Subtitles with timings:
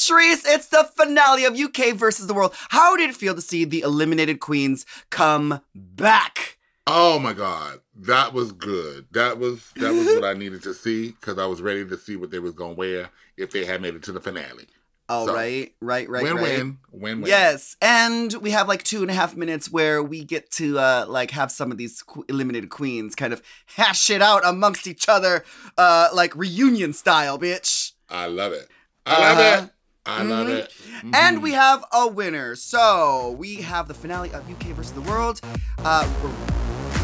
[0.00, 2.54] Latrice, it's the finale of UK versus the world.
[2.70, 6.58] How did it feel to see the eliminated queens come back?
[6.86, 9.06] Oh my god, that was good.
[9.12, 12.16] That was that was what I needed to see because I was ready to see
[12.16, 14.66] what they was gonna wear if they had made it to the finale.
[15.08, 16.42] Oh, So, right, right, right, win right.
[16.42, 17.28] win win win.
[17.28, 21.04] Yes, and we have like two and a half minutes where we get to uh
[21.08, 23.42] like have some of these qu- eliminated queens kind of
[23.76, 25.44] hash it out amongst each other,
[25.76, 27.92] uh like reunion style, bitch.
[28.08, 28.68] I love it.
[29.06, 29.64] I love Uh-huh.
[29.66, 29.70] it.
[30.06, 30.50] I love Mhm.
[30.50, 30.72] it.
[31.12, 31.42] And Mhm.
[31.42, 32.56] we have a winner.
[32.56, 35.40] So we have the finale of UK versus the world.
[35.84, 36.06] Uh,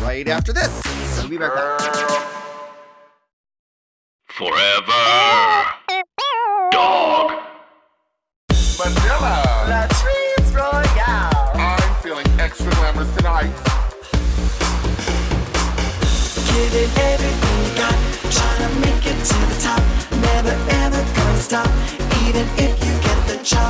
[0.02, 0.70] right after this.
[1.18, 1.80] We'll be right back.
[4.28, 4.92] Forever.
[6.72, 7.32] Dog.
[8.78, 9.42] Manila.
[9.66, 11.52] Latrice Royale.
[11.54, 13.50] I'm feeling extra glamorous tonight.
[16.52, 17.96] Giving everything you got,
[18.30, 19.82] trying to make it to the top.
[20.20, 21.70] Never ever gonna stop,
[22.26, 22.75] even if
[23.46, 23.62] Girl,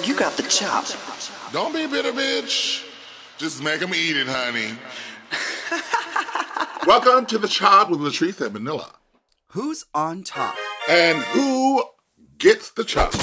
[0.00, 0.84] you got the chop.
[1.52, 2.84] Don't be a bitter bitch.
[3.38, 4.76] Just make them eat it, honey.
[6.88, 8.90] Welcome to the Chop with Latrice and Manila.
[9.52, 10.56] Who's on top?
[10.88, 11.84] And who
[12.38, 13.14] gets the chop?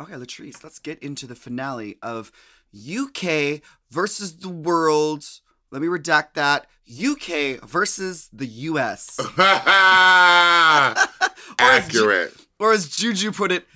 [0.00, 2.32] Okay, Latrice, let's get into the finale of
[2.74, 5.26] UK versus the world.
[5.70, 6.66] Let me redact that.
[6.90, 9.18] UK versus the US.
[11.58, 12.34] Accurate.
[12.58, 13.66] or as Juju put it,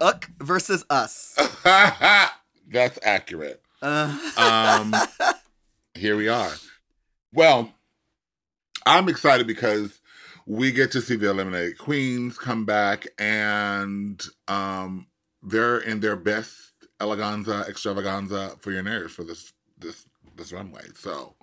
[0.00, 1.34] Uck versus us.
[1.64, 3.62] That's accurate.
[3.82, 4.94] Uh, Um,
[5.94, 6.52] here we are.
[7.32, 7.72] Well,
[8.86, 10.00] I'm excited because
[10.46, 15.08] we get to see the eliminated queens come back, and um,
[15.42, 16.54] they're in their best
[17.00, 20.04] eleganza extravaganza for your nerves for this this
[20.38, 20.86] this runway.
[20.94, 21.34] So,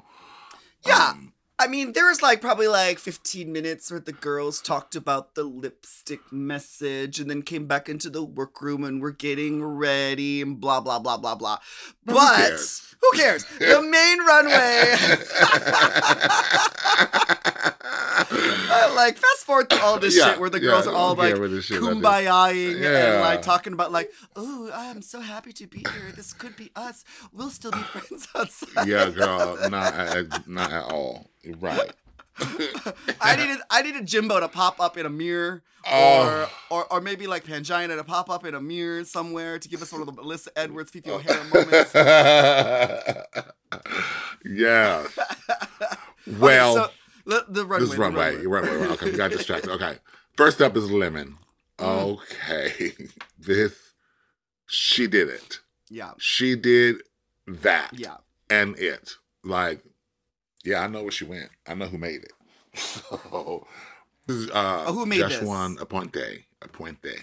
[0.85, 1.09] Yeah.
[1.11, 5.35] um, I mean, there was like probably like 15 minutes where the girls talked about
[5.35, 10.59] the lipstick message and then came back into the workroom and we're getting ready and
[10.59, 11.59] blah, blah, blah, blah, blah.
[12.03, 12.95] But who cares?
[13.01, 13.45] who cares?
[13.59, 14.95] The main runway.
[18.67, 21.13] Uh, like fast forward to all this Yeah, shit where the yeah, girls are all
[21.15, 21.85] like what this shit I do.
[21.95, 23.13] kumbayaing Yeah.
[23.13, 26.11] and like talking about like, oh, I'm so happy to be here.
[26.15, 27.05] This could be us.
[27.31, 28.87] We'll still be friends outside.
[28.87, 31.29] yeah, girl, not at, not at all.
[31.59, 31.91] Right.
[33.21, 36.47] I needed I needed Jimbo to pop up in a mirror, Oh.
[36.69, 39.81] or, or or maybe like Pangina to pop up in a mirror somewhere to give
[39.81, 41.93] us one of the Melissa Edwards, Fifi O'Hara moments.
[44.43, 45.05] yeah.
[46.39, 46.91] Well, Okay, so,
[47.25, 47.85] the, the runway.
[47.85, 48.69] this the runway, runway.
[48.69, 48.87] runway.
[48.93, 49.71] Okay, we got distracted.
[49.71, 49.97] Okay,
[50.37, 51.37] first up is Lemon.
[51.79, 52.93] Okay,
[53.39, 53.73] this
[54.67, 55.59] she did it.
[55.89, 56.97] Yeah, She did
[57.47, 57.91] that.
[57.93, 58.17] yeah.
[58.49, 59.15] and it.
[59.43, 59.83] Like,
[60.63, 61.49] yeah, I know where she went.
[61.67, 62.31] I know who made it.
[62.79, 63.67] So,
[64.27, 65.33] this is, uh, Oh, who made this?
[65.39, 66.43] Joshua Aponte.
[66.63, 67.15] Aponte.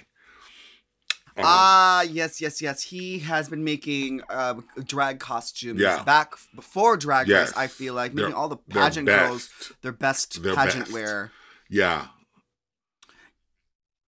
[1.39, 2.83] Ah, yes, yes, yes.
[2.83, 4.55] He has been making uh,
[4.85, 6.03] drag costumes Yeah.
[6.03, 7.49] back before Drag Yes.
[7.49, 7.57] Race.
[7.57, 9.49] I feel like They're- making all the they're pageant girls
[9.83, 10.93] their best Their pageant best.
[10.93, 11.33] wear.
[11.71, 12.09] yeah,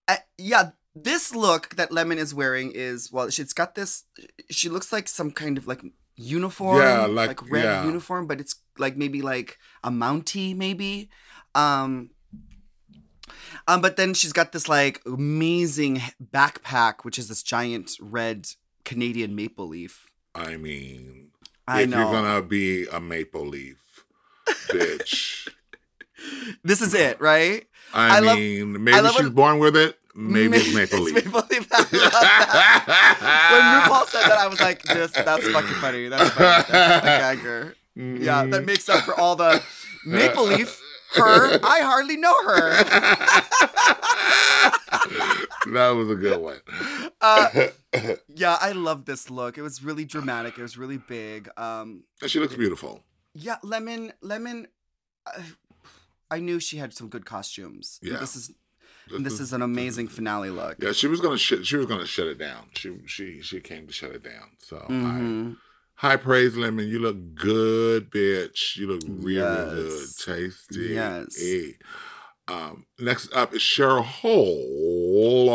[0.08, 4.04] Uh, yeah, this look that Lemon is wearing is well, she's got this.
[4.52, 5.82] She looks like some kind of like
[6.16, 7.86] uniform, Yeah, like- red yeah.
[7.86, 11.10] uniform, but it's like maybe like a Mountie, maybe.
[11.56, 12.10] Um,
[13.68, 16.02] um, but then she's got this like amazing
[16.34, 18.48] backpack, which is this giant red
[18.86, 20.08] Canadian maple leaf.
[20.36, 21.32] I mean,
[21.68, 22.00] I if know.
[22.00, 24.06] you're gonna be a maple leaf,
[24.70, 25.48] bitch.
[26.64, 27.68] This is it, right?
[27.94, 30.00] I I, love- mean, maybe love she's when- born with it.
[30.16, 31.16] Maybe it's maple leaf.
[31.16, 31.68] Maple leaf.
[31.74, 36.08] I when RuPaul said that, I was like, "This, that's fucking funny.
[36.08, 36.64] That's funny.
[36.70, 38.52] That's a gagger." Yeah, Mm.
[38.52, 39.62] that makes up for all the
[40.06, 40.80] Maple Leaf.
[41.16, 42.84] Her, I hardly know her.
[45.74, 46.60] that was a good one.
[47.22, 47.68] Uh,
[48.36, 49.58] yeah, I love this look.
[49.58, 50.58] It was really dramatic.
[50.58, 51.50] It was really big.
[51.58, 53.04] Um, And she looks beautiful.
[53.34, 54.68] yeah, Lemon, Lemon.
[55.26, 55.42] Uh,
[56.32, 58.00] I knew she had some good costumes.
[58.02, 58.18] Yeah.
[58.18, 58.52] This is
[59.20, 60.78] this is an amazing finale look.
[60.82, 62.70] Yeah, she was gonna sh- she was gonna shut it down.
[62.74, 64.52] She she she came to shut it down.
[64.60, 65.54] So Mhm.
[65.54, 65.56] I,
[65.96, 66.88] high praise, Lemon.
[66.88, 68.76] You look good, bitch.
[68.78, 70.94] You look really good, tasty.
[70.94, 71.40] Yes.
[71.40, 71.76] Hey.
[72.48, 75.50] Um, next up is Cheryl Hole.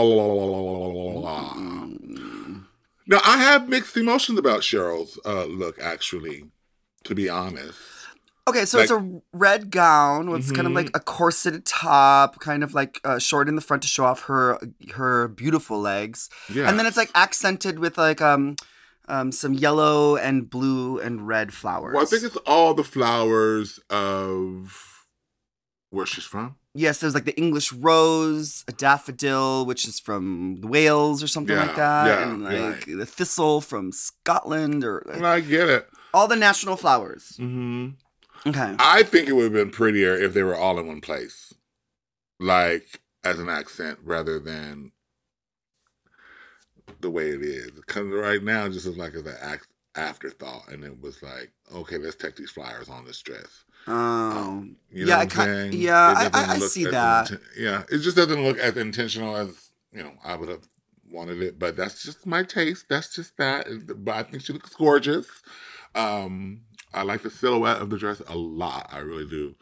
[1.57, 2.65] Mm.
[3.07, 5.79] Now I have mixed emotions about Cheryl's uh, look.
[5.81, 6.45] Actually,
[7.05, 7.79] to be honest,
[8.49, 10.97] Okay, so it's a red gown with kind of like Mhm.
[10.97, 14.59] a corseted top, kind of like uh, short in the front to show off her
[14.95, 16.67] her beautiful legs, yeah.
[16.69, 18.57] and then it's like accented with like um
[19.09, 21.95] um, some yellow and blue and red flowers.
[21.95, 25.07] Well, I think it's all the flowers of
[25.91, 26.57] where she's from.
[26.75, 31.63] yes, there's like the English rose, a daffodil, which is from Wales or something Yeah,
[31.65, 35.89] like that, yeah, and like the thistle from Scotland, or And I get it.
[36.13, 37.37] all the national flowers.
[37.39, 37.91] hmm
[38.47, 38.75] Okay.
[38.79, 41.53] I think it would have been prettier if they were all in one place,
[42.39, 44.93] like as an accent rather than
[47.01, 47.71] the way it is.
[47.73, 49.59] Because right now, it just looks like it's an
[49.95, 53.65] afterthought, and it was like, okay, let's take these flyers on this dress.
[53.87, 55.73] Oh, You know yeah, I I'm ki- saying?
[55.75, 57.29] yeah, I, I, I see that.
[57.31, 60.67] inten- yeah, it just doesn't look as intentional as you know I would have
[61.11, 61.59] wanted it.
[61.59, 62.87] But that's just my taste.
[62.91, 63.67] That's just that.
[64.05, 65.27] But I think she looks gorgeous.
[65.95, 66.63] Um,
[66.93, 68.89] I like the silhouette of the dress a lot.
[68.93, 69.55] I really do.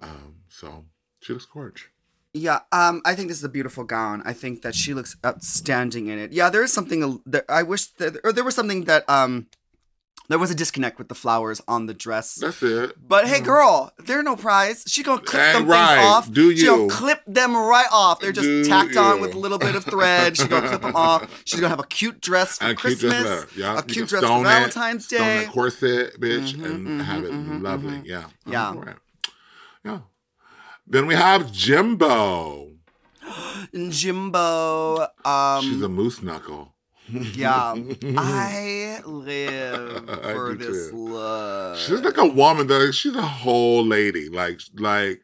[0.00, 0.84] Um, so
[1.20, 1.88] she looks gorgeous.
[2.36, 4.22] Yeah, um, I think this is a beautiful gown.
[4.26, 6.32] I think that she looks outstanding in it.
[6.32, 9.46] Yeah, there is something that I wish that, or there was something that um,
[10.28, 12.34] there was a disconnect with the flowers on the dress.
[12.34, 12.92] That's it.
[13.00, 14.84] But hey, girl, they're no prize.
[14.86, 15.96] She gonna clip them right.
[15.96, 16.30] things off.
[16.30, 16.56] Do you?
[16.58, 18.20] She gonna clip them right off.
[18.20, 20.36] They're just Do tacked on with a little bit of thread.
[20.36, 21.42] She's gonna clip them off.
[21.46, 23.12] She's gonna have a cute dress for a cute Christmas.
[23.12, 23.56] dress left.
[23.56, 25.44] Yeah, a cute dress for stone it, Valentine's stone Day.
[25.44, 27.92] that corset, bitch, Mhm, and mhm, have it mhm, lovely.
[27.92, 28.04] mhm.
[28.04, 28.24] Yeah.
[28.46, 28.74] Yeah.
[28.76, 28.96] Right.
[29.84, 29.98] Yeah.
[30.86, 32.70] Then we have Jimbo.
[33.88, 35.08] Jimbo.
[35.24, 36.74] Um, She's a moose knuckle.
[37.34, 37.74] yeah.
[38.16, 40.96] I live for do this too.
[40.96, 41.78] look.
[41.78, 44.28] She's like a woman that she's a whole lady.
[44.28, 45.20] Like like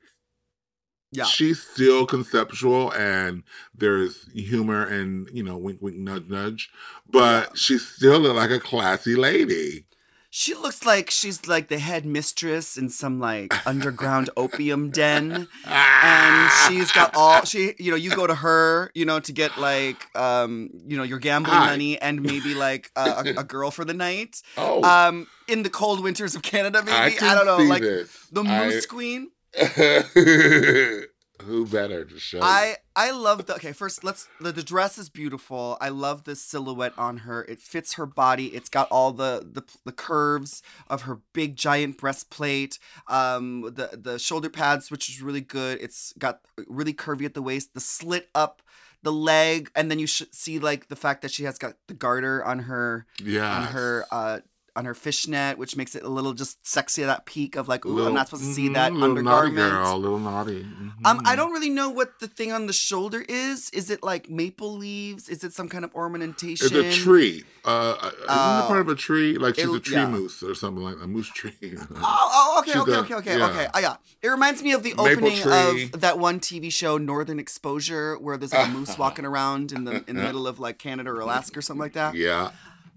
[1.10, 1.24] yeah.
[1.24, 3.42] she's still conceptual and
[3.74, 6.70] there's humor and you know wink wink nudge nudge,
[7.08, 9.86] but she still look like a classy lady.
[10.34, 15.46] She looks like she's like the head mistress in some like underground opium den.
[15.66, 19.58] And she's got all she you know, you go to her, you know, to get
[19.58, 21.66] like um, you know, your gambling Hi.
[21.66, 23.02] money and maybe like a,
[23.36, 24.40] a, a girl for the night.
[24.56, 27.18] oh Um in the cold winters of Canada, maybe.
[27.20, 28.26] I, I, don't know, like this.
[28.32, 29.30] the I- Moose Queen.
[31.46, 32.40] Who better to show?
[32.42, 33.72] I I love the okay.
[33.72, 35.76] First, let's the, the dress is beautiful.
[35.80, 37.42] I love the silhouette on her.
[37.44, 38.46] It fits her body.
[38.48, 42.78] It's got all the the, the curves of her big giant breastplate.
[43.08, 45.80] Um, the the shoulder pads, which is really good.
[45.80, 47.74] It's got really curvy at the waist.
[47.74, 48.62] The slit up
[49.02, 51.94] the leg, and then you should see like the fact that she has got the
[51.94, 54.40] garter on her yeah on her uh
[54.74, 57.84] on her fishnet, which makes it a little just sexy at that peak of like,
[57.84, 59.56] ooh, I'm not supposed to see mhm, that little undergarment.
[59.56, 60.66] naughty girl, little naughty.
[61.04, 63.68] Um, I don't really know what the thing on the shoulder is.
[63.70, 65.28] Is it like maple leaves?
[65.28, 66.68] Is it some kind of ornamentation?
[66.72, 67.44] It's a tree.
[67.64, 68.64] Uh, isn't it Oh.
[68.66, 69.36] part of a tree?
[69.36, 70.08] Like she's a tree yeah.
[70.08, 71.52] moose or something like a moose tree.
[71.94, 73.46] Oh, oh okay, okay, a- okay, okay, yeah.
[73.50, 73.66] okay.
[73.74, 73.96] Oh, yeah.
[74.22, 75.90] It reminds me of the Maple opening tree.
[75.92, 79.84] of that one TV show, Northern Exposure, where there's like a moose walking around in
[79.84, 82.14] the in the middle of like Canada or Alaska or something like that.
[82.14, 82.50] yeah.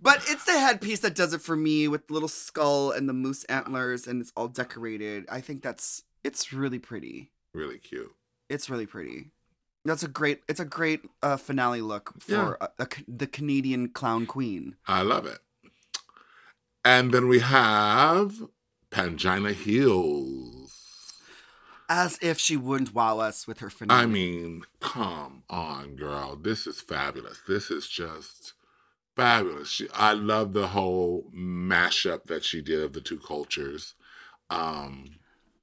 [0.05, 3.13] But it's the headpiece that does it for me with the little skull and the
[3.13, 5.25] moose antlers, and it's all decorated.
[5.31, 7.31] I think that's it's really pretty.
[7.55, 8.13] Really cute.
[8.47, 9.31] It's really pretty.
[9.83, 10.41] That's a great.
[10.47, 14.75] It's a great uh, finale look for a, a, the Canadian clown queen.
[14.87, 15.39] I love it.
[16.83, 18.43] And then we have
[18.91, 21.13] Pangina Heels.
[21.89, 24.03] As if she wouldn't wow us with her finale.
[24.03, 26.35] I mean, come on, girl.
[26.35, 27.41] This is fabulous.
[27.47, 28.53] This is just
[29.15, 29.69] fabulous.
[29.69, 33.95] She, I love the whole mashup that she did of the two cultures.
[34.49, 35.17] Um,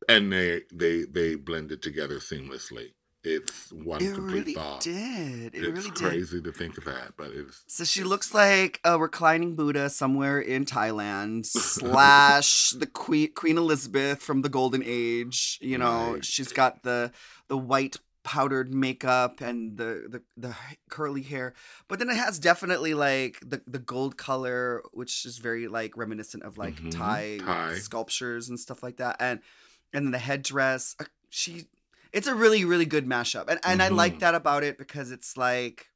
[0.09, 2.93] and they they they blended together seamlessly.
[3.25, 4.81] It's one it complete really thought.
[4.81, 5.55] did.
[5.55, 5.95] It it's really did.
[5.95, 10.41] crazy to think of that, but it's So she looks like a reclining Buddha somewhere
[10.41, 11.47] in Thailand,
[11.93, 15.59] slash the Queen Queen Elizabeth from the Golden Age.
[15.63, 16.25] You know, Right.
[16.25, 17.13] she's got the
[17.47, 20.57] the white powdered makeup and the, the the
[20.89, 21.55] curly hair,
[21.89, 26.43] but then it has definitely like the the gold color, which is very like reminiscent
[26.45, 26.91] of like Mhm.
[26.91, 27.75] Thai, Thai.
[27.79, 29.41] sculptures and stuff like that, and
[29.93, 30.95] and then the headdress.
[31.01, 31.67] uh, She,
[32.13, 34.21] it's a really really good mashup, and and I like Mhm.
[34.21, 35.89] that about it because it's like.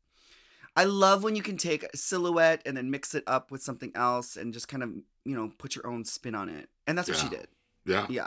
[0.78, 3.92] I love when you can take a silhouette and then mix it up with something
[3.94, 4.90] else and just kind of,
[5.24, 6.68] you know, put your own spin on it.
[6.86, 7.48] And that's what she did.
[7.86, 8.04] yeah.
[8.10, 8.26] Yeah.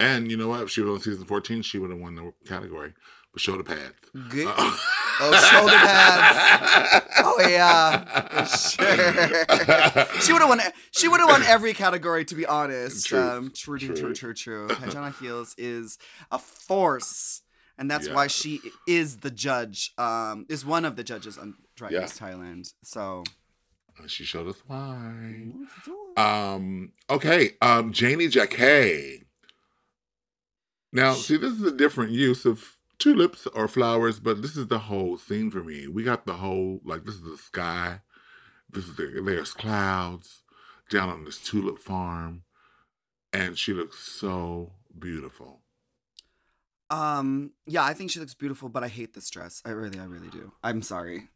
[0.00, 0.62] And you know what?
[0.62, 2.94] If she was on season 14, she would have won the category.
[3.32, 3.94] But shoulder pads.
[4.30, 4.46] Good.
[4.46, 4.80] Uh-oh.
[5.20, 7.04] Oh, shoulder pads.
[7.20, 8.44] Oh yeah.
[8.44, 8.86] Sure.
[10.20, 10.60] she would have won
[10.92, 13.06] she would have won every category to be honest.
[13.06, 13.24] Truth.
[13.24, 14.68] Um true true true true true.
[14.70, 15.98] Pangina Heels is
[16.32, 17.42] a force.
[17.76, 19.92] And that's why she is the judge.
[19.98, 22.00] Um is one of the judges on Drag Yeah.
[22.00, 22.72] Race Thailand.
[22.82, 23.24] So
[24.06, 25.48] she showed us why.
[26.16, 29.22] Um, okay, um, Janey Jacké.
[30.92, 34.80] Now, see, this is a different use of tulips or flowers, but this is the
[34.80, 35.86] whole scene for me.
[35.86, 38.00] We got the whole like this is the sky,
[38.70, 40.42] this is the, there's clouds
[40.90, 42.42] down on this tulip farm,
[43.32, 45.60] and she looks so beautiful.
[46.90, 49.62] Um, yeah, I think she looks beautiful, but I hate this dress.
[49.66, 50.52] I really, I really do.
[50.64, 51.28] I'm sorry.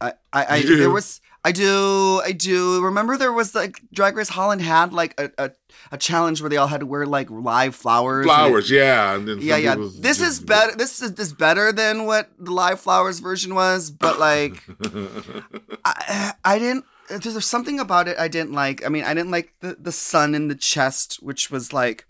[0.00, 0.76] I, I, I do?
[0.76, 2.82] there was, I do, I do.
[2.84, 5.50] Remember there was like Drag Race Holland had like a, a,
[5.92, 8.24] a challenge where they all had to wear like live flowers.
[8.26, 9.14] and it- Flowers, yeah.
[9.14, 9.76] And then yeah, yeah.
[9.98, 10.76] This is better.
[10.76, 14.62] This is this better than what the live flowers version was, but like,
[15.84, 16.84] I, I didn't.
[17.08, 18.84] There's something about it I didn't like.
[18.84, 22.04] I mean, I didn't like the the sun in the chest, which was like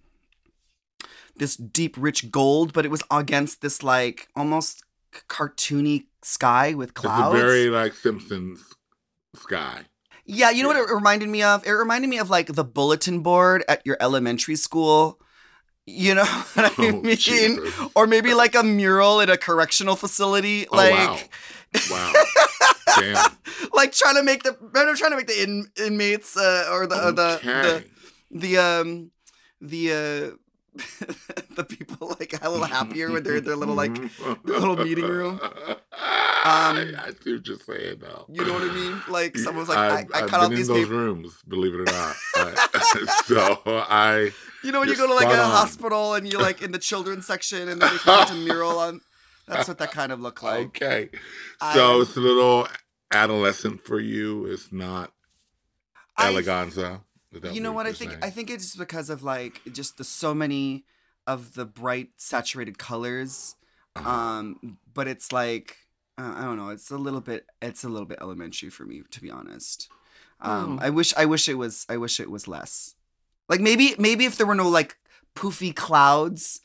[1.37, 4.83] this deep, rich gold, but it was against this like almost
[5.29, 7.35] cartoony sky with It's clouds.
[7.35, 8.63] a very like Simpsons
[9.35, 9.83] sky.
[10.25, 11.67] yeah, you know what it reminded me of?
[11.67, 15.21] It reminded me of like the bulletin board at your elementary school.
[15.87, 17.17] You know what I Oh, mean?
[17.17, 17.73] Jesus.
[17.95, 21.19] Or maybe like a mural at a correctional facility, Oh, like wow.
[21.91, 22.13] Wow.
[22.99, 23.25] Damn.
[23.73, 24.53] like trying to make the
[24.97, 27.85] trying to make the in, inmates uh, or the uh, the, the
[28.39, 29.11] the um
[29.61, 30.37] the uh
[31.57, 33.95] the people like a little happier when they're in their little like
[34.45, 35.41] their little meeting room.
[35.43, 38.27] I, um, I see what you're saying though.
[38.33, 39.03] you know what I mean?
[39.09, 41.85] Like someone's like I, I I've cut out these in those rooms, believe it or
[41.85, 42.17] not.
[42.37, 44.31] I- so I
[44.63, 45.51] You know when you go to like a on.
[45.51, 49.01] hospital and you're like in the children's section and then they paint a mural on.
[49.49, 50.67] That's what that kind of looked like.
[50.67, 51.09] okay.
[51.61, 52.69] I- So it's a little
[53.13, 54.47] adolescent for you.
[54.47, 55.13] It's not
[56.17, 57.03] I- eleganza.
[57.33, 58.13] Is you know what I think?
[58.13, 58.23] saying?
[58.25, 60.85] I think it's just because of like just the so many
[61.27, 63.57] of the bright saturated colors.
[63.97, 64.09] Uh-huh.
[64.09, 65.77] Um, but it's like
[66.19, 66.69] uh, I don't know.
[66.71, 67.47] It's a little bit.
[67.61, 69.89] It's a little bit elementary for me, to be honest.
[70.41, 70.87] Um, Oh.
[70.87, 71.15] I wish.
[71.17, 71.85] I wish it was.
[71.89, 72.95] I wish it was less.
[73.49, 74.97] Like maybe, maybe if there were no like
[75.35, 76.61] poofy clouds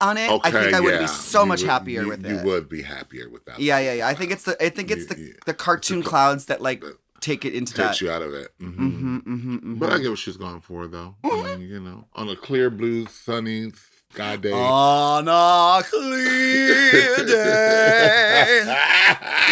[0.00, 2.36] on it, I think I would be so You much would- happier you, with you
[2.36, 2.40] it.
[2.44, 3.58] You would be happier with that.
[3.58, 4.06] Yeah, yeah, yeah.
[4.08, 4.62] I think it's the.
[4.64, 7.54] I think it's You- the you- the cartoon cl- clouds that like that take it
[7.54, 7.88] into that.
[7.88, 8.48] takes you out of it.
[8.60, 9.74] hmm Mm-hmm, mm-hmm, mm-hmm.
[9.76, 11.16] But I get what she's going for, though.
[11.24, 13.72] I mean, you know, on a clear blue, sunny
[14.12, 14.52] sky day.
[14.52, 18.60] On a clear day,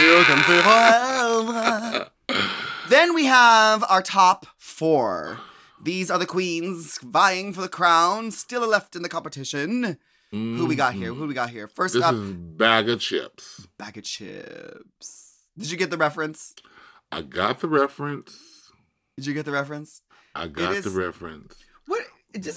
[0.00, 2.10] you can feel forever.
[2.88, 5.40] Then we have our top four.
[5.82, 9.98] These are the queens vying for the crown, still left in the competition.
[10.30, 11.12] Who we got here?
[11.12, 11.66] Who we got here?
[11.66, 12.00] First Mm-hmm.
[12.00, 13.66] This up, is bag of chips.
[13.76, 15.40] bag of chips.
[15.58, 16.54] Did you get the reference?
[17.12, 18.36] I got the reference.
[19.16, 20.02] Did you get the reference?
[20.34, 21.56] I got the reference.
[21.86, 22.02] What?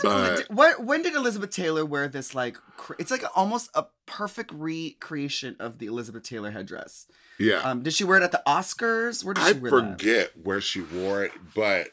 [0.02, 0.84] But- what?
[0.84, 2.36] When did Elizabeth Taylor wear this?
[2.36, 2.58] Like,
[2.98, 7.06] it's like almost a perfect recreation of the Elizabeth Taylor headdress.
[7.40, 7.60] Yeah.
[7.60, 9.24] Um, did she wear it at the Oscars?
[9.24, 9.98] Where did I she wear that?
[10.00, 11.90] forget where she wore it, but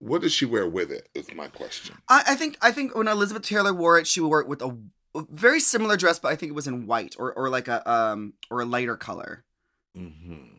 [0.00, 1.08] what did she wear with it?
[1.14, 1.96] Is my question.
[2.08, 4.76] I, I think I think when Elizabeth Taylor wore it, she wore it with a,
[5.30, 8.34] very similar dress, but I think it was in white or or like a um
[8.50, 9.44] or a lighter color.
[9.96, 10.51] hmm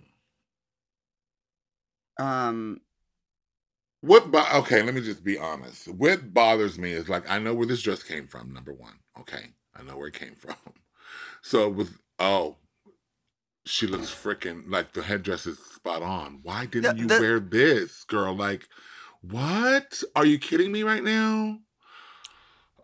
[2.20, 2.82] Um,
[4.02, 4.32] What?
[4.32, 5.88] Bo- okay, let me just be honest.
[5.88, 8.54] What bothers me is like I know where this dress came from.
[8.54, 10.56] Number one, okay, I know where it came from.
[11.42, 12.58] So with oh,
[13.66, 16.40] she looks freaking like the headdress is spot on.
[16.44, 18.36] Why didn't The- you the- wear this, girl?
[18.36, 18.68] Like,
[19.22, 20.04] what?
[20.16, 21.60] Are you kidding me right now?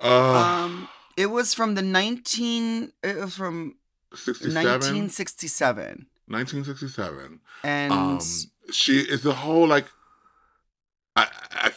[0.02, 0.34] Uh,
[0.66, 2.94] um, it was from the nineteen.
[3.04, 3.76] It was from
[4.16, 4.54] 67?
[4.64, 7.42] nineteen sixty seven, 1967.
[7.64, 8.20] and Um,
[8.72, 9.86] she is a whole like,
[11.16, 11.72] I, I,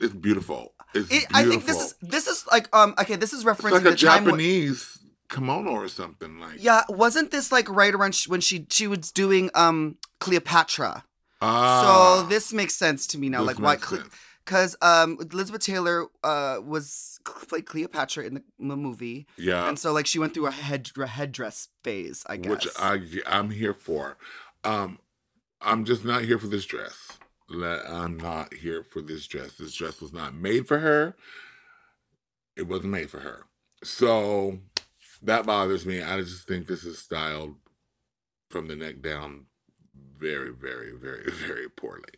[0.00, 0.74] it's beautiful.
[0.94, 1.36] It's it, beautiful.
[1.36, 3.90] I think this is this is like um okay this is It's referencing like the
[3.90, 6.62] a Japanese kimono or something like.
[6.62, 11.04] yeah, wasn't this like right around sh- when she she was doing um Cleopatra?
[11.40, 13.42] Ah, so this makes sense to me now.
[13.42, 13.72] like why?
[13.72, 14.04] makes Cle-
[14.44, 17.18] because um Elizabeth Taylor uh was
[17.48, 20.90] played Cleopatra in the, the movie, yeah, and so like she went through a head
[20.96, 22.50] a headdress phase, I guess.
[22.50, 24.18] which I I'm here for.
[24.64, 24.98] Um,
[25.62, 27.18] I'm just not here for this dress.
[27.50, 29.54] I'm not here for this dress.
[29.54, 31.16] This dress was not made for her.
[32.56, 33.46] It wasn't made for her.
[33.84, 34.58] So
[35.22, 36.02] that bothers me.
[36.02, 37.56] I just think this is styled
[38.50, 39.46] from the neck down
[40.18, 42.14] very, very, very, very poorly.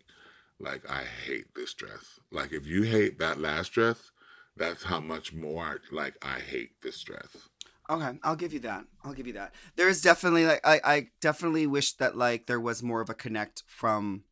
[0.60, 2.20] Like I hate this dress.
[2.30, 4.12] Like if you hate that last dress,
[4.56, 7.48] that's how much more like I hate this dress.
[7.90, 8.84] Okay, I'll give you that.
[9.04, 9.54] I'll give you that.
[9.76, 13.14] There is definitely like I I definitely wish that like there was more of a
[13.14, 14.24] connect from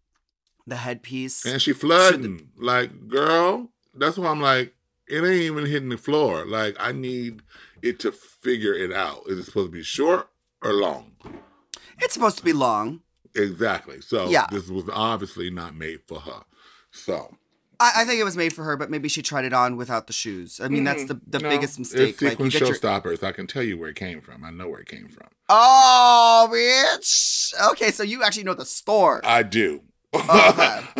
[0.66, 1.44] the headpiece.
[1.44, 2.49] And she flooding.
[2.56, 4.75] Like, girl, that's why I'm like,
[5.09, 6.44] it ain't even hitting the floor.
[6.47, 7.42] Like, I need
[7.82, 9.25] it to figure it out.
[9.26, 10.28] Is it supposed to be short
[10.62, 11.12] or long?
[12.00, 13.00] It's supposed to be long.
[13.35, 14.00] Exactly.
[14.00, 14.47] So Yeah.
[14.50, 16.44] this was obviously not made for her.
[16.90, 17.37] So
[17.82, 20.06] I, I think it was made for her, but maybe she tried it on without
[20.06, 20.60] the shoes.
[20.62, 21.18] I mean, that's mm-hmm.
[21.26, 22.10] the, the no, biggest mistake.
[22.10, 23.22] It's Like you sequence get your showstoppers.
[23.22, 24.44] I can tell you where it came from.
[24.44, 25.28] I know where it came from.
[25.48, 27.52] oh, bitch.
[27.72, 29.20] Okay, so you actually know the store.
[29.24, 29.82] I do.
[30.14, 30.80] Okay.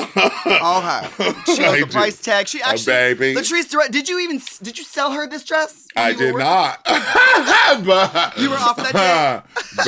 [0.52, 1.08] Okay.
[1.46, 1.92] She knows I the do.
[1.92, 2.46] price tag.
[2.46, 3.14] She Oh, actually.
[3.14, 3.34] baby.
[3.34, 5.86] Latrice, did you even did you sell her this dress?
[5.96, 6.84] I did not.
[6.84, 9.42] but, You were off that day.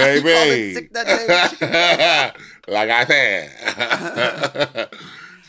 [0.16, 0.74] You Baby.
[0.74, 2.34] sick that
[2.68, 4.88] like I said.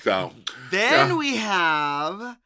[0.01, 0.31] so,
[0.75, 1.15] Then Yeah.
[1.15, 2.37] we have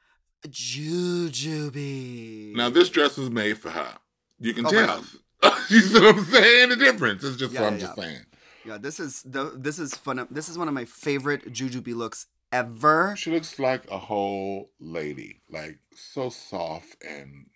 [0.48, 2.56] Jujubee.
[2.56, 3.98] now this dress was made for her.
[4.40, 5.04] You can Oh, tell.
[5.70, 6.70] you see what I'm saying?
[6.70, 7.24] The difference.
[7.24, 8.26] It's just Yeah, what I'm yeah, just saying.
[8.66, 10.28] Yeah, this is the this is fun.
[10.30, 13.16] This is one of my favorite Jujubee looks ever.
[13.18, 17.48] She looks like a whole lady, like so soft and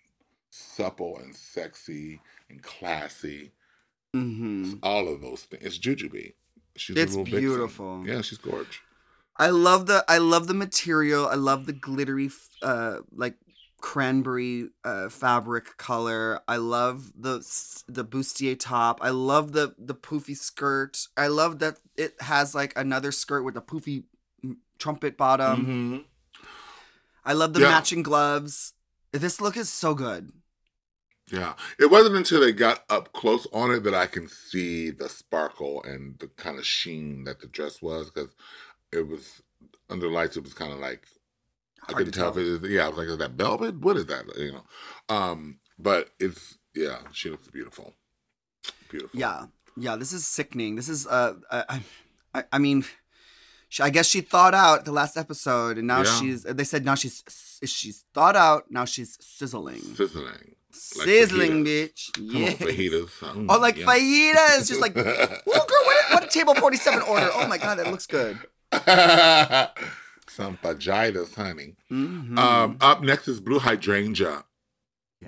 [0.50, 3.52] supple and sexy and classy.
[4.12, 5.62] hmm All of those things.
[5.64, 6.34] It's Jujubee.
[6.76, 7.40] She's It's a little vixen.
[7.40, 8.02] beautiful.
[8.06, 8.78] Yeah, she's gorgeous.
[9.36, 11.26] I love the I love the material.
[11.26, 12.30] I love the glittery
[12.62, 13.36] uh like
[13.80, 16.40] cranberry uh fabric color.
[16.48, 17.38] I love the
[17.88, 19.00] the bustier top.
[19.02, 21.08] I love the the poofy skirt.
[21.16, 24.04] I love that it has like another skirt with a poofy
[24.44, 25.66] mm, trumpet bottom.
[25.66, 26.04] Mhm.
[27.24, 27.68] I love the Yeah.
[27.70, 28.74] matching gloves.
[29.12, 30.32] This look is so good.
[31.30, 31.54] Yeah.
[31.78, 35.82] It wasn't until they got up close on it that I can see the sparkle
[35.82, 38.34] and the kind of sheen that the dress was because
[38.94, 39.42] it was
[39.90, 40.36] under lights.
[40.36, 41.06] It was kind of like
[41.88, 42.70] I couldn't to tell, if it was.
[42.70, 43.78] Yeah, I was like, "Is that velvet?
[43.80, 44.64] What is that?" You know.
[45.14, 47.94] Um, but it's yeah, she looks beautiful.
[48.88, 49.18] Beautiful.
[49.18, 49.46] Yeah,
[49.76, 49.96] yeah.
[49.96, 50.76] This is sickening.
[50.76, 51.82] This is uh, I,
[52.34, 52.84] I, I mean,
[53.80, 56.20] I guess she thought out the last episode, and now Yeah.
[56.20, 56.42] she's.
[56.44, 57.22] They said now she's
[57.64, 58.70] she's thought out.
[58.70, 60.24] Now she's sizzling, sizzling.
[60.26, 61.92] like sizzling, fajitas.
[61.92, 62.10] bitch.
[62.18, 62.50] Yeah.
[62.52, 63.10] fajitas.
[63.34, 63.86] Mm, Oh, like yeah.
[63.86, 67.28] fajitas, just like, oh girl, what, what a table forty seven order.
[67.34, 68.38] Oh my god, that looks good.
[70.28, 71.76] Some fajitas, honey.
[71.90, 72.38] Mhm.
[72.38, 74.44] Um, up next is Blue Hydrangea.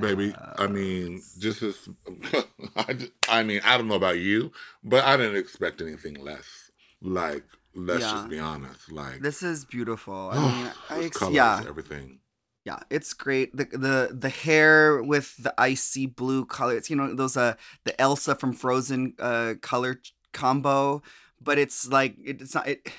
[0.00, 0.34] baby.
[0.58, 1.88] I mean, just as
[2.76, 4.52] I, ju- I mean, I don't know about you,
[4.84, 6.70] but I didn't expect anything less.
[7.00, 8.12] Like, let's Yeah.
[8.12, 8.90] just be honest.
[8.92, 10.30] Like, This is beautiful.
[10.32, 12.18] I mean, I ex- colors, yeah, everything.
[12.64, 13.56] yeah, it's great.
[13.56, 16.76] The the the hair with the icy blue color.
[16.76, 20.00] It's you know those uh the Elsa from Frozen uh color
[20.32, 21.02] combo,
[21.40, 22.90] but it's like it, it's not it.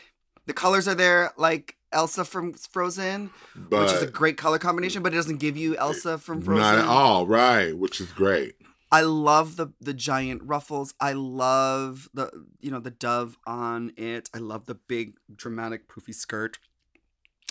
[0.48, 5.04] The colors are there like Elsa from Frozen, But which is a great color combination,
[5.04, 6.62] but it doesn't give you Elsa from Frozen.
[6.64, 7.78] not at all, right?
[7.78, 8.56] Which is great.
[8.92, 10.94] I love the the giant ruffles.
[11.00, 12.32] I love the
[12.62, 14.30] you know the dove on it.
[14.34, 16.58] I love the big dramatic poofy skirt.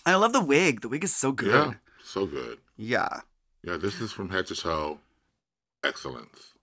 [0.06, 0.80] I love the wig.
[0.80, 1.48] The wig is so good.
[1.54, 2.58] Yeah, so good.
[2.76, 3.20] yeah.
[3.62, 5.00] Yeah, this is from head to toe.
[5.84, 6.54] Excellence.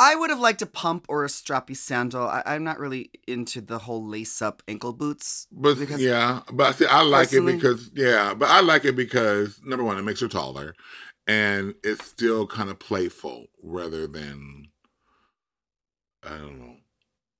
[0.00, 2.26] I would have liked a pump or a strappy sandal.
[2.26, 5.46] I, I'm not really into the whole lace up ankle boots.
[5.52, 9.84] But yeah, but see, I like it because yeah, but I like it because number
[9.84, 10.74] one, it makes her taller,
[11.26, 14.68] and it's still kind of playful rather than
[16.24, 16.76] I don't know.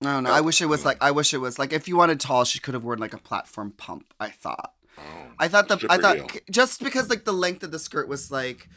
[0.03, 0.31] I don't know.
[0.31, 0.89] Oh, I wish it was oh.
[0.89, 3.15] like I wish it was like if you wanted tall, she could have worn like
[3.15, 4.13] a platform pump.
[4.21, 4.75] I thought.
[4.99, 5.03] Oh,
[5.39, 8.31] I thought the I thought c- just because like the length of the skirt was
[8.31, 8.69] like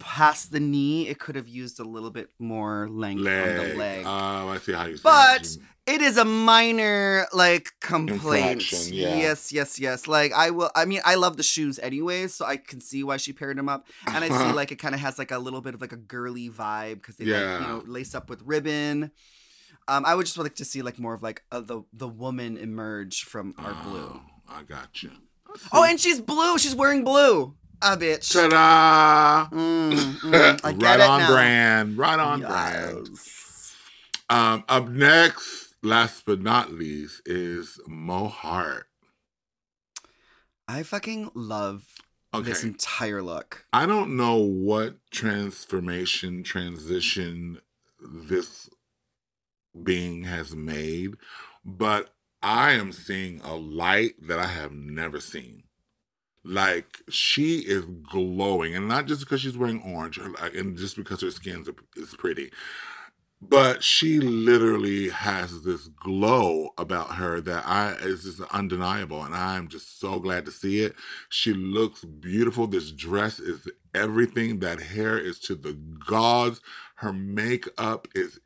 [0.00, 4.04] past the knee, it could have used a little bit more length on the leg.
[4.04, 4.98] Oh, I see how you.
[5.02, 5.48] But
[5.86, 8.72] it is a minor like complaint.
[8.90, 9.16] Yeah.
[9.16, 10.08] Yes, yes, yes.
[10.08, 10.70] Like I will.
[10.74, 13.68] I mean, I love the shoes anyways, so I can see why she paired them
[13.68, 13.86] up.
[14.06, 15.96] And I see like it kind of has like a little bit of like a
[15.96, 19.12] girly vibe because they like you know lace up with ribbon.
[19.88, 22.56] Um, I would just like to see like more of like uh, the the woman
[22.56, 24.12] emerge from our blue.
[24.14, 25.10] Oh, I got you.
[25.72, 26.58] Oh, and she's blue.
[26.58, 27.56] She's wearing blue.
[27.82, 28.32] A bitch.
[28.32, 29.48] Ta-da!
[29.56, 31.32] Mm, mm, right on now.
[31.32, 31.98] brand.
[31.98, 33.08] Right on brand.
[34.28, 38.86] Um, up next, last but not least, is Mo Heart.
[40.68, 41.84] I fucking love
[42.32, 43.64] this entire look.
[43.72, 47.58] I don't know what transformation, transition
[48.00, 48.68] this
[49.82, 51.14] being has made,
[51.64, 52.10] but
[52.42, 55.64] I am seeing a light that I have never seen.
[56.42, 61.20] Like she is glowing, and not just because she's wearing orange, or and just because
[61.20, 62.50] her skin is pretty,
[63.42, 69.68] but she literally has this glow about her that I is just undeniable, and I'm
[69.68, 70.94] just so glad to see it.
[71.28, 72.66] She looks beautiful.
[72.66, 74.60] This dress is everything.
[74.60, 76.60] That hair is to the gods.
[76.96, 78.40] Her makeup is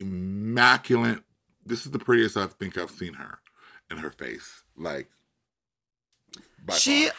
[0.00, 1.20] immaculate.
[1.64, 3.40] This is the prettiest I think I've seen her
[3.90, 4.62] in her face.
[4.76, 5.08] Like
[6.72, 7.14] she far.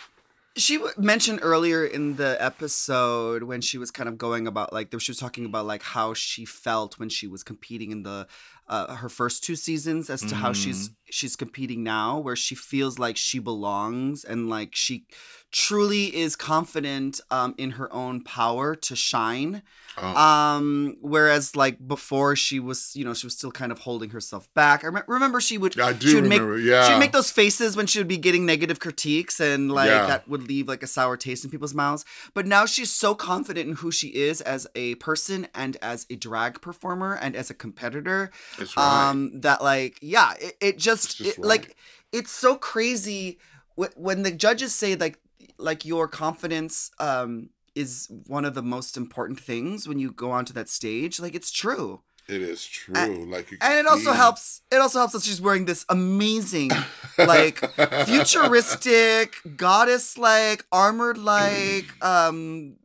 [0.55, 5.11] she mentioned earlier in the episode when she was kind of going about like she
[5.11, 8.27] was talking about like how she felt when she was competing in the
[8.69, 12.99] uh, her first two seasons as to how she's she's competing now where she feels
[12.99, 15.05] like she belongs and like she
[15.51, 19.63] truly is confident um, in her own power to shine
[20.01, 24.11] Oh, um whereas like before she was you know she was still kind of holding
[24.11, 26.59] herself back i rem- remember she would I do she would make remember.
[26.59, 26.87] yeah.
[26.87, 30.05] she'd make those faces when she would be getting negative critiques and like Yeah.
[30.05, 33.67] that would leave like a sour taste in people's mouths but now she's so confident
[33.67, 37.53] in who she is as a person and as a drag performer and as a
[37.53, 39.09] competitor That's right.
[39.09, 41.75] um that like yeah it, it just, just it, like
[42.11, 43.39] it's so crazy
[43.79, 45.17] wh- when the judges say like
[45.57, 50.53] like your confidence um is one of the most important things when you go onto
[50.53, 52.95] that stage like it's true it is true.
[52.95, 56.69] and- like and it also helps it also helps that she's wearing this amazing
[57.17, 57.57] like
[58.05, 62.75] futuristic goddess like armored like um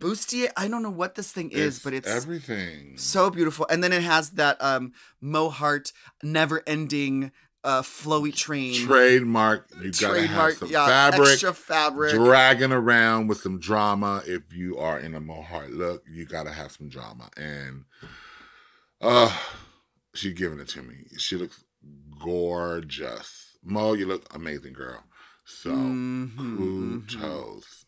[0.00, 2.96] bustier i don't know what this thing is but it's everything.
[2.96, 7.30] so beautiful and then it has that um Mo Heart never ending
[7.62, 9.68] uh flowy train Trademark.
[9.82, 11.28] You gotta have some fabric.
[11.28, 14.22] extra fabric dragging around with some drama.
[14.26, 17.28] If you are in a Mo Heart look, you gotta have some drama.
[17.36, 17.84] And
[19.02, 19.30] uh
[20.14, 20.94] she's giving it to me.
[21.18, 21.62] She looks
[22.22, 23.56] gorgeous.
[23.62, 25.04] Mo, you look amazing, girl.
[25.44, 27.08] So Mhm, mhm.
[27.08, 27.84] kudos.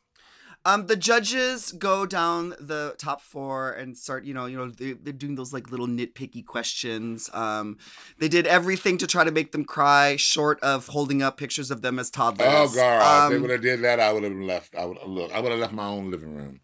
[0.64, 4.92] Um, the judges go down the top four and start, you know, you know, they,
[4.92, 7.28] they're doing those like little nitpicky questions.
[7.32, 7.78] Um,
[8.18, 11.82] they did everything to try to make them cry, short of holding up pictures of
[11.82, 12.46] them as toddlers.
[12.48, 14.76] Oh god, if they Um, would have did that, I would have left.
[14.76, 15.32] I would look.
[15.32, 16.60] I would have left my own living room.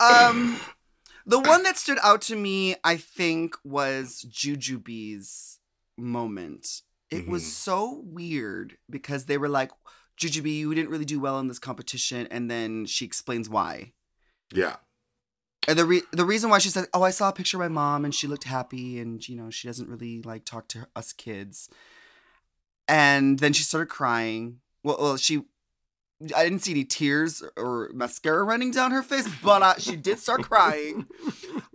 [0.00, 0.60] um,
[1.26, 5.58] the one that stood out to me, I think, was Jujubee's
[5.96, 6.82] moment.
[7.10, 7.46] It was Mhm.
[7.46, 9.70] so weird because they were like,
[10.20, 13.92] Jujubee, you didn't really do well in this competition, and then she explains why.
[14.52, 14.76] yeah.
[15.66, 17.68] And the re- the reason why she said, "Oh, I saw a picture of my
[17.68, 21.12] mom and she looked happy and you know, she doesn't really like talk to us
[21.12, 21.68] kids."
[22.86, 24.60] And then she started crying.
[24.82, 25.42] Well, well, she
[26.34, 30.18] I didn't see any tears or mascara running down her face, but uh, she did
[30.18, 31.06] start crying.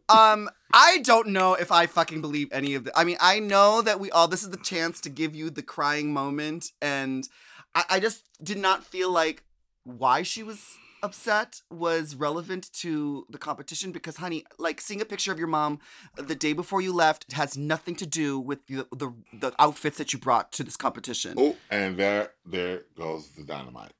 [0.09, 2.97] Um, I don't know if I fucking believe any of the.
[2.97, 4.27] I mean, I know that we all.
[4.27, 7.29] This is the chance to give you the crying moment, and
[7.75, 9.43] I, I just did not feel like
[9.83, 15.33] why she was upset was relevant to the competition because honey like seeing a picture
[15.33, 15.77] of your mom
[16.15, 20.13] the day before you left has nothing to do with the the, the outfits that
[20.13, 23.91] you brought to this competition Oh, and there, there goes the dynamite.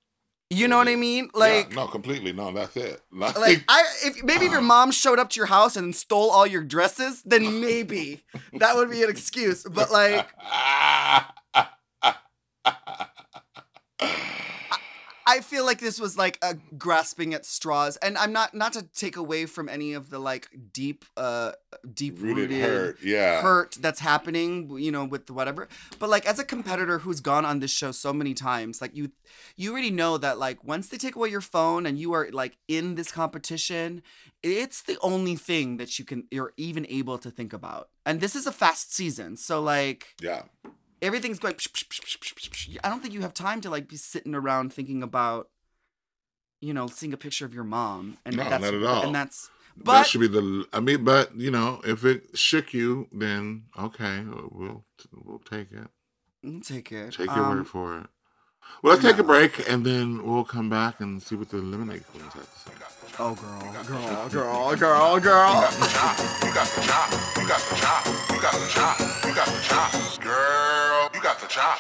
[0.54, 2.32] You know what i mean like Yeah, no, completely.
[2.34, 3.02] No, that's it.
[3.12, 6.30] Like, like I if maybe if your mom showed up to your house and stole
[6.32, 9.64] all your dresses, then maybe that would be an excuse.
[9.64, 10.28] But like
[15.34, 18.84] I feel like this was like a grasping at straws, and I'm not not to
[18.84, 21.54] take away from any of the like deep, uh,
[21.92, 23.00] deep rooted hurt.
[23.02, 23.42] Yeah.
[23.42, 25.68] hurt that's happening, you know, with whatever.
[25.98, 29.10] But like as a competitor who's gone on this show so many times, like you
[29.58, 32.56] you already know that like once they take away your phone and you are like
[32.68, 34.04] in this competition,
[34.44, 37.90] it's the only thing that you can you're even able to think about.
[38.06, 39.38] And this is a fast season.
[39.38, 40.44] So like Yeah.
[41.04, 41.56] Everything's going
[42.84, 45.50] I don't think you have time to like be sitting around thinking about
[46.62, 49.04] you know, seeing a picture of your mom and No, that's not at all.
[49.04, 49.50] and that's
[49.84, 50.66] that should be the.
[50.72, 55.88] I mean, but you know, if it shook you, then okay, we'll we'll take it.
[56.64, 57.14] Take it.
[57.14, 58.08] Take your Um, word for it.
[58.82, 62.06] Well, let's take a break and then we'll come back and see what the eliminate
[62.08, 62.72] queens have to say.
[63.20, 65.54] Oh girl, girl, girl, girl, girl.
[65.54, 66.20] You got the chop.
[66.44, 67.12] You got the chop.
[67.40, 68.06] You got the chop.
[68.30, 70.22] You got the chop.
[70.22, 71.80] Girl, you got the chop.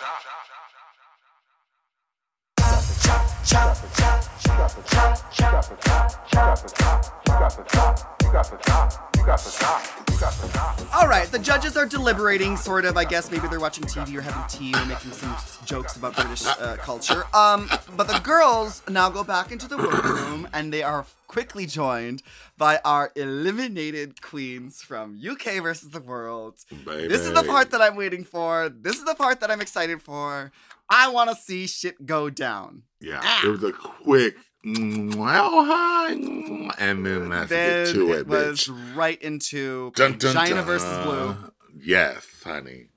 [10.93, 12.95] All right, the judges are deliberating, sort of.
[12.95, 16.45] I guess maybe they're watching TV or having tea or making some jokes about British
[16.45, 17.25] uh, culture.
[17.33, 22.23] Um, but the girls now go back into the workroom, and they are quickly joined
[22.57, 26.59] by our eliminated queens from UK versus the world.
[26.85, 28.69] This is the part that I'm waiting for.
[28.69, 30.51] This is the part that I'm excited for.
[30.89, 32.83] I want to see shit go down.
[33.03, 33.45] Yeah, Ah.
[33.45, 34.35] it was a quick.
[34.65, 38.95] Well, hi, and then let's then get to it it, was bitch.
[38.95, 40.65] right into Dun, dun, China dun.
[40.65, 41.35] versus Blue.
[41.75, 42.87] Yes, honey.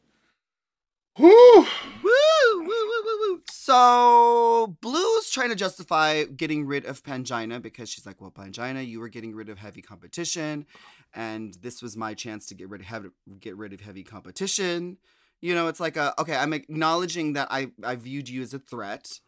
[1.18, 1.28] Woo!
[1.28, 1.66] Woo,
[2.04, 3.42] woo, woo, woo, woo.
[3.50, 9.00] So Blue's trying to justify getting rid of Pangina because she's like, well, Pangina, you
[9.00, 10.66] were getting rid of heavy competition,
[11.14, 13.08] and this was my chance to get rid of heavy,
[13.40, 14.98] get rid of heavy competition.
[15.40, 18.58] You know, it's like a okay, I'm acknowledging that I I viewed you as a
[18.60, 19.18] threat.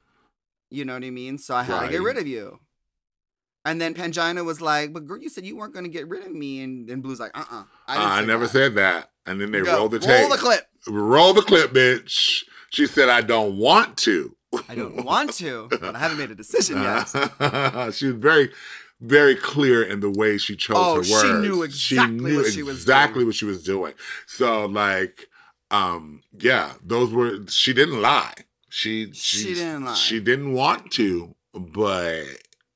[0.70, 1.38] You know what I mean?
[1.38, 2.60] So I had to get rid of you.
[3.64, 6.24] And then Pangina was like, "But girl, you said you weren't going to get rid
[6.24, 9.10] of me." And, then Blue's like, "Uh, uh I, never said that.
[9.26, 9.76] And then they Go.
[9.76, 10.20] roll the tape.
[10.20, 10.66] Roll the clip.
[10.86, 12.44] Roll the clip, bitch.
[12.70, 14.34] She said, I don't want to.
[14.68, 17.08] I don't want to, but I haven't made a decision yet.
[17.94, 18.50] she was very,
[19.00, 21.46] very clear in the way she chose Oh, her she words.
[21.46, 23.92] knew exactly what she was exactly what she was doing.
[24.26, 25.28] So, like,
[25.70, 27.46] um, yeah, those were.
[27.48, 28.34] She didn't lie.
[28.68, 29.94] She She didn't lie.
[29.94, 32.24] She didn't want to, but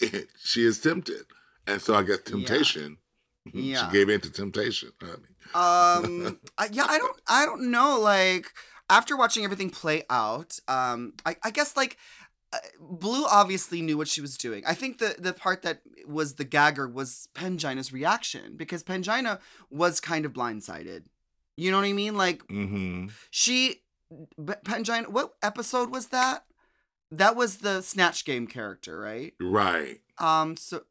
[0.39, 1.25] she is tempted,
[1.67, 2.99] and so I guess temptation.
[3.53, 3.91] Yeah.
[3.91, 4.93] She gave in to temptation.
[5.01, 5.15] honey.
[5.55, 8.47] um I, yeah i don't i don't know like
[8.89, 11.97] after watching everything play out um i, I guess like
[12.53, 16.37] uh, blue obviously knew what she was doing i think the the part that was
[16.37, 21.07] the gagger was pangina's reaction because pangina was kind of blindsided
[21.57, 23.09] you know what i mean like mm-hmm.
[23.33, 23.83] she
[24.41, 26.45] Pangina what episode was that
[27.11, 30.01] that was the snatch game character right Right.
[30.19, 30.83] um, so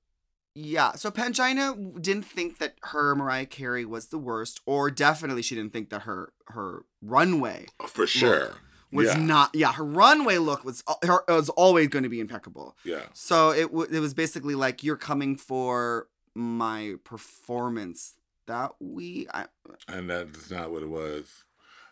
[0.54, 5.56] yeah, so Pangina didn't think that her Mariah Carey was the worst, or definitely she
[5.56, 8.56] didn't think that her her runway For sure.
[8.92, 9.16] was yeah.
[9.16, 9.52] not.
[9.54, 12.76] Yeah, her runway look was her was always going to be impeccable.
[12.84, 13.04] Yeah.
[13.14, 18.16] So it w- it was basically like you're coming for my performance
[18.48, 19.28] that we.
[19.34, 19.46] I,
[19.88, 21.46] And that's not what it was.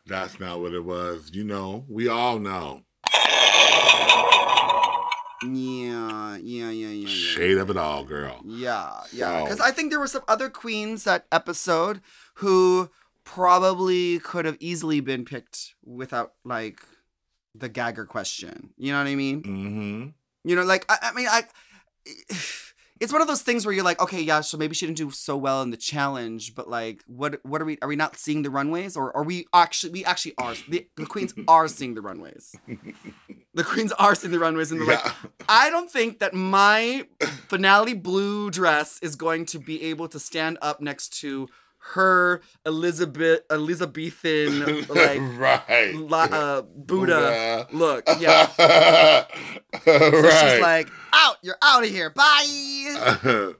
[0.09, 1.31] That's not what it was.
[1.33, 2.81] You know, we all know.
[5.43, 7.07] yeah, yeah, yeah, yeah, yeah.
[7.07, 8.41] Shade of it all, girl.
[8.45, 9.39] Yeah, yeah.
[9.39, 12.01] So- Because I think there were some other queens that episode
[12.35, 12.89] who
[13.23, 16.81] probably could have easily been picked without like
[17.55, 18.71] the gagger question.
[18.77, 19.43] You know what I mean?
[19.43, 20.07] Mm-hmm.
[20.49, 21.43] You know, like I, I mean, I.
[22.99, 25.11] It's one of those things where you're like, okay, yeah, so maybe she didn't do
[25.11, 27.77] so well in the challenge, but like, what, what are we?
[27.81, 29.91] Are we not seeing the runways, or are we actually?
[29.91, 30.55] We actually are.
[30.67, 32.55] The, the queens are seeing the runways.
[33.53, 35.13] The queens are seeing the runways, and they're like,
[35.49, 37.07] I don't think that my
[37.47, 41.47] finale blue dress is going to be able to stand up next to
[41.93, 45.95] her Elizabeth Elizabethan like right.
[45.95, 47.67] la, uh, Buddha, Buddha.
[47.71, 48.03] look.
[48.19, 48.47] Yeah.
[48.59, 49.25] right.
[49.85, 52.09] So she's like, out, you're out of here.
[52.09, 53.53] Bye.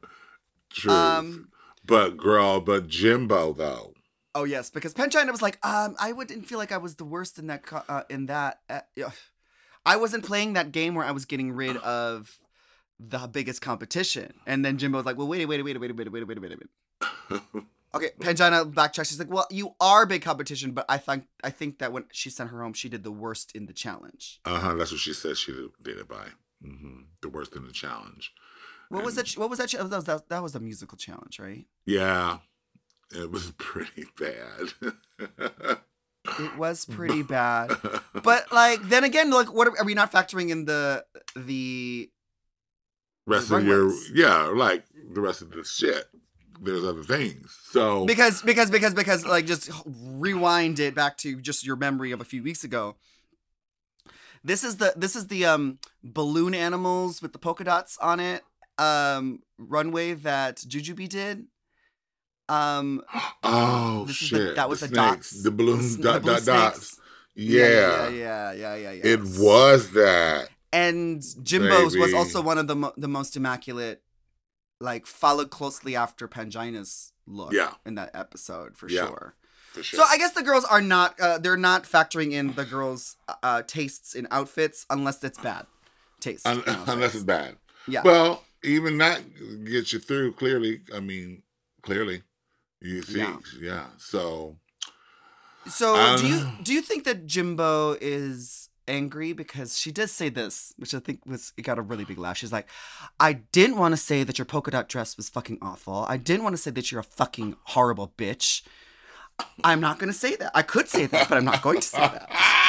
[0.69, 0.91] True.
[0.91, 1.49] Um
[1.86, 3.93] but girl, but Jimbo though.
[4.36, 7.39] Oh yes, because Pangina was like, um, I wouldn't feel like I was the worst
[7.39, 8.60] in that co- uh, in that.
[8.69, 8.82] Uh.
[9.86, 12.38] I wasn't playing that game where I was getting rid of
[12.99, 16.27] the biggest competition, and then Jimbo was like, well, wait, wait, wait, wait, wait, wait,
[16.27, 16.60] wait, wait,
[17.32, 17.63] wait.
[17.93, 19.08] Okay, Pangina backtracks.
[19.10, 22.30] She's like, "Well, you are big competition, but I think I think that when she
[22.30, 24.39] sent her home, she did the worst in the challenge.
[24.45, 24.75] Uh huh.
[24.75, 25.38] That's what she said.
[25.38, 26.28] She did it by
[26.62, 28.34] hmm the worst in the challenge.
[28.89, 29.32] What was that?
[29.32, 29.71] What was that?
[29.71, 31.65] That was that, that was the musical challenge, right?
[31.86, 32.39] Yeah,
[33.12, 34.73] it was pretty bad.
[36.39, 37.75] It was pretty bad.
[38.23, 42.12] But like, then again, like, what are, are we not factoring in the the
[43.25, 46.06] rest the of your yeah, like the rest of the shit.
[46.61, 47.57] There's other things.
[47.71, 52.21] So because because because because like just rewind it back to just your memory of
[52.21, 52.95] a few weeks ago.
[54.43, 58.43] This is the this is the um balloon animals with the polka dots on it
[58.77, 61.45] um runway that Jujubee did.
[62.47, 63.01] Um
[63.43, 65.43] oh is the- shit, that was the the dots.
[65.43, 66.77] the balloon The dot blue dot dots.
[66.77, 66.99] snakes.
[67.35, 69.01] Yeah, yeah, yeah, yeah, yeah.
[69.05, 70.49] it was that.
[70.73, 74.01] And Jimbo's was also one of the mo- the most immaculate,
[74.79, 77.53] like followed closely after Pangina's look.
[77.53, 77.73] Yeah.
[77.85, 79.07] in that episode for Yeah.
[79.07, 79.35] sure.
[79.73, 79.99] For sure.
[79.99, 83.61] So I guess the girls are not uh, they're not factoring in the girls' uh,
[83.67, 85.67] tastes in outfits unless it's bad
[86.19, 86.47] taste.
[86.47, 87.55] Un- unless it's bad.
[87.87, 88.01] yeah.
[88.03, 89.21] Well, even that
[89.65, 90.33] gets you through.
[90.33, 91.43] Clearly, I mean,
[91.83, 92.23] clearly,
[92.81, 93.37] you see, Yeah.
[93.61, 93.85] yeah.
[93.97, 94.57] So
[95.67, 100.30] so I do you do you think that Jimbo is angry because she did say
[100.30, 102.38] this, which I think was it got a really big laugh.
[102.38, 102.67] She's like,
[103.19, 106.06] "I didn't want to say that your polka dot dress was fucking awful.
[106.10, 108.63] I didn't want to say that you're a fucking horrible bitch.
[109.63, 110.52] I'm not gonna say that.
[110.54, 112.30] I could say that, but I'm not going to say that."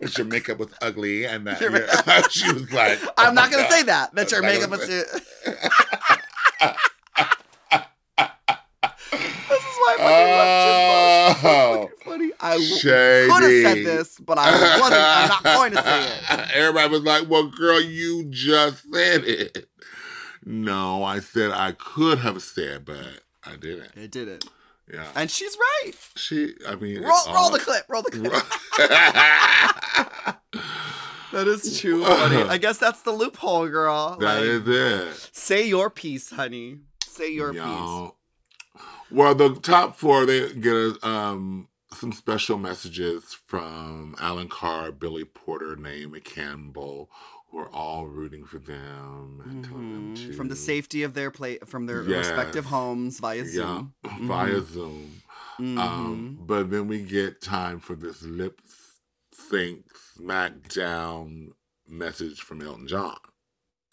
[0.00, 2.22] But your makeup was ugly, and that yeah.
[2.30, 3.72] she was like, oh I'm not gonna God.
[3.72, 4.14] say that.
[4.14, 4.86] That your makeup gonna was.
[4.88, 5.12] this
[9.60, 11.44] is why I fucking love.
[11.44, 12.30] Oh, fucking funny.
[12.40, 13.30] I shady.
[13.30, 15.00] could have said this, but I wasn't.
[15.00, 16.50] I'm not going to say it.
[16.54, 19.68] Everybody was like, "Well, girl, you just said it."
[20.44, 22.98] No, I said I could have said, but
[23.44, 23.94] I didn't.
[23.96, 24.44] It didn't,
[24.92, 25.92] Yeah, and she's right.
[26.16, 26.54] she.
[26.68, 27.84] I mean, Roll, roll the clip.
[27.88, 28.32] Roll the clip.
[31.32, 32.42] That is too funny.
[32.42, 34.18] I guess that's the loophole, girl.
[34.20, 35.30] That Like, is it.
[35.34, 36.80] Say your piece, honey.
[37.06, 38.10] Say your piece.
[39.10, 45.24] Well, the top four they get a um, some special messages from Alan Carr, Billy
[45.24, 47.10] Porter, Naomi Campbell,
[47.50, 50.36] who are all rooting for them and telling them to Mhm.
[50.36, 52.26] From the safety of their play, from their Yes.
[52.26, 53.94] respective homes via yeah, Zoom.
[54.22, 55.22] via Zoom.
[55.58, 55.78] Mhm.
[55.78, 58.60] Um, but then we get time for this lip
[59.34, 59.84] sync
[60.18, 61.48] smackdown
[61.86, 63.18] message from Elton John.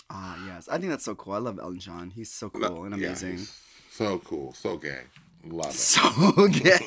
[0.09, 0.67] Ah, yes.
[0.69, 1.33] I think that's so cool.
[1.33, 2.09] I love Elton John.
[2.11, 3.37] He's so cool and amazing.
[3.39, 3.59] he's
[3.91, 5.03] so cool, so gay.
[5.45, 5.73] Love it.
[5.73, 6.01] So
[6.49, 6.77] gay.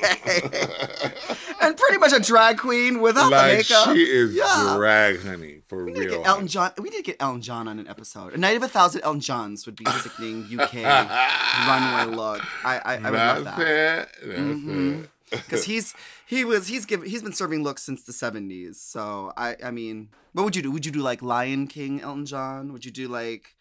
[1.61, 3.95] and pretty much a drag queen without the makeup.
[3.95, 4.75] she is Yeah.
[4.77, 6.17] drag honey for We real.
[6.19, 6.71] get Elton John.
[6.77, 8.33] We need to get Elton John on an episode.
[8.33, 10.73] A night of a thousand Elton Johns would be a sickening UK
[11.67, 12.41] runway look.
[12.65, 14.09] I I, I would love that it.
[14.23, 15.01] That's mm-hmm.
[15.01, 15.09] it.
[15.31, 15.95] because he's
[16.27, 18.79] he was he's given he's been serving looks since the seventies.
[18.79, 20.71] So I I mean, what would you do?
[20.71, 22.71] Would you do like Lion King Elton John?
[22.71, 23.55] Would you do like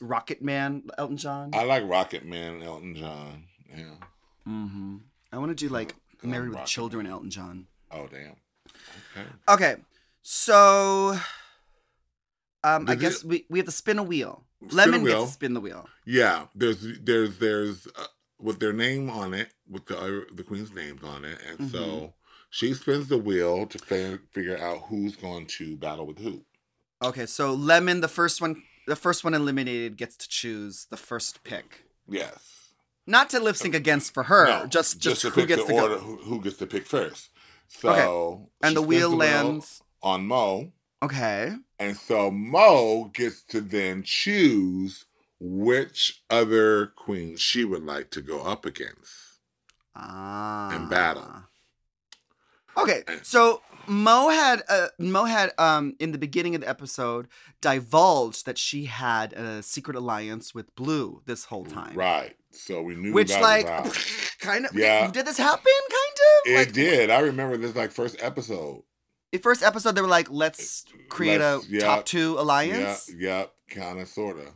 [0.00, 1.50] Rocket Man Elton John?
[1.54, 3.44] I like Rocket Man, Elton John.
[3.76, 3.84] Yeah.
[4.46, 4.96] mm-hmm.
[5.32, 7.66] I want to do like I Married with Children Elton John.
[7.90, 8.36] Oh damn.
[9.16, 9.28] Okay.
[9.48, 9.76] Okay,
[10.22, 11.16] so
[12.64, 14.44] um, I you- guess we, we have to spin a wheel.
[14.62, 15.20] Spin a Lemon wheel.
[15.20, 15.88] gets to spin the wheel.
[16.04, 16.46] Yeah.
[16.54, 18.06] There's there's there's uh,
[18.40, 21.68] with their name on it, with the uh, the queen's names on it, and Mm-hmm.
[21.70, 22.14] so
[22.50, 26.44] she spins the wheel to fi- figure out who's going to battle with who.
[27.02, 31.44] Okay, so Lemon, the first one, the first one eliminated, gets to choose the first
[31.44, 31.84] pick.
[32.08, 32.57] Yes.
[33.08, 35.80] Not to lip sync against for her, No, just just, to who gets the to
[35.80, 36.00] order, go.
[36.00, 37.30] Who, gets to pick first?
[37.68, 38.44] So Okay.
[38.62, 39.82] And the wheel lands.
[40.02, 40.72] on Mo.
[41.02, 41.54] Okay.
[41.78, 45.06] And so Mo gets to then choose
[45.40, 49.38] which other queen she would like to go up against.
[49.96, 50.86] Ah.
[50.90, 51.44] battle.
[52.76, 57.26] Okay, so Mo had uh, Mo had um in the beginning of the episode
[57.60, 61.96] divulged that she had a secret alliance with Blue this whole time.
[61.96, 62.36] Right.
[62.58, 63.96] So we knew Which that like was
[64.40, 65.10] kind of Yeah.
[65.10, 66.16] did this happen kind
[66.46, 66.52] of?
[66.52, 67.10] It like did.
[67.10, 68.82] I remember this like first episode.
[69.32, 71.80] the first episode they were like let's create Let's- a yeah.
[71.80, 73.10] top 2 alliance.
[73.16, 74.48] Yeah, yep, kind of, sort of.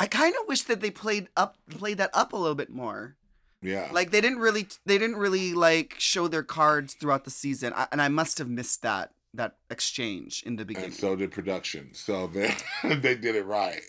[0.00, 3.16] I kind of wish that they played up played that up a little bit more.
[3.62, 3.88] Yeah.
[3.92, 7.72] Like they didn't really they didn't really like show their cards throughout the season.
[7.74, 10.90] I, and I must have missed that that exchange in the beginning.
[10.90, 11.92] and so did production.
[11.92, 13.82] So they they did it right.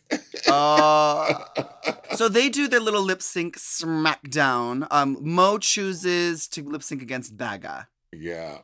[0.48, 1.44] Uh,
[2.16, 4.88] so they do their little lip sync smackdown.
[4.92, 7.88] Um, Mo chooses to lip sync against Baga.
[8.12, 8.60] yeah.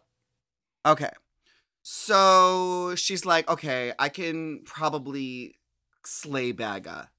[0.86, 1.12] Okay.
[1.84, 5.58] So she's like, okay, I can probably
[6.06, 7.10] slay Baga.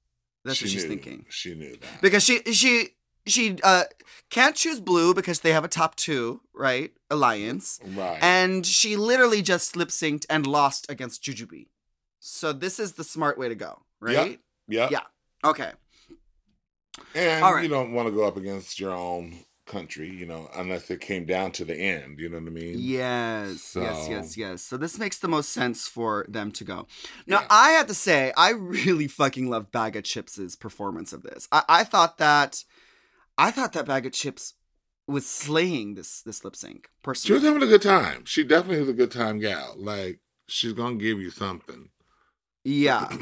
[0.45, 0.89] That's She what she's knew.
[0.89, 1.25] thinking.
[1.29, 2.01] She knew that.
[2.01, 2.89] Because she she
[3.25, 3.83] she uh
[4.29, 6.91] can't choose blue because they have a top two, right?
[7.09, 7.79] Alliance.
[7.95, 8.17] right.
[8.21, 11.67] And she literally just lip synced and lost against Jujubee.
[12.19, 14.39] So this is the smart way to go, right?
[14.67, 14.91] yep.
[14.91, 15.01] yeah.
[15.45, 15.71] Okay.
[17.15, 17.63] And right.
[17.63, 21.25] you don't want to go up against your own country, you know, unless it came
[21.25, 22.19] down to the end.
[22.19, 22.75] You know what I mean?
[22.77, 24.61] Yes, yes, So- yes, yes.
[24.61, 26.87] So this makes the most sense for them to go.
[27.25, 27.47] Now, Yeah.
[27.49, 31.47] I have to say, I really fucking love Baga Chipz's performance of this.
[31.51, 32.63] I, I thought that,
[33.37, 34.53] I thought that Baga Chipz
[35.07, 36.87] was slaying this this lip sync.
[37.27, 38.25] She was having a good time.
[38.25, 39.75] She definitely was a good time gal.
[39.77, 41.89] Like she's gonna give you something.
[42.63, 43.09] yeah.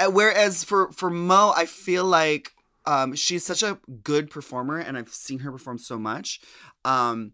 [0.00, 2.52] Uh, Whereas for for Mo, I feel like
[2.86, 6.40] um, she's such a good performer, and I've seen her perform so much.
[6.86, 7.32] Um,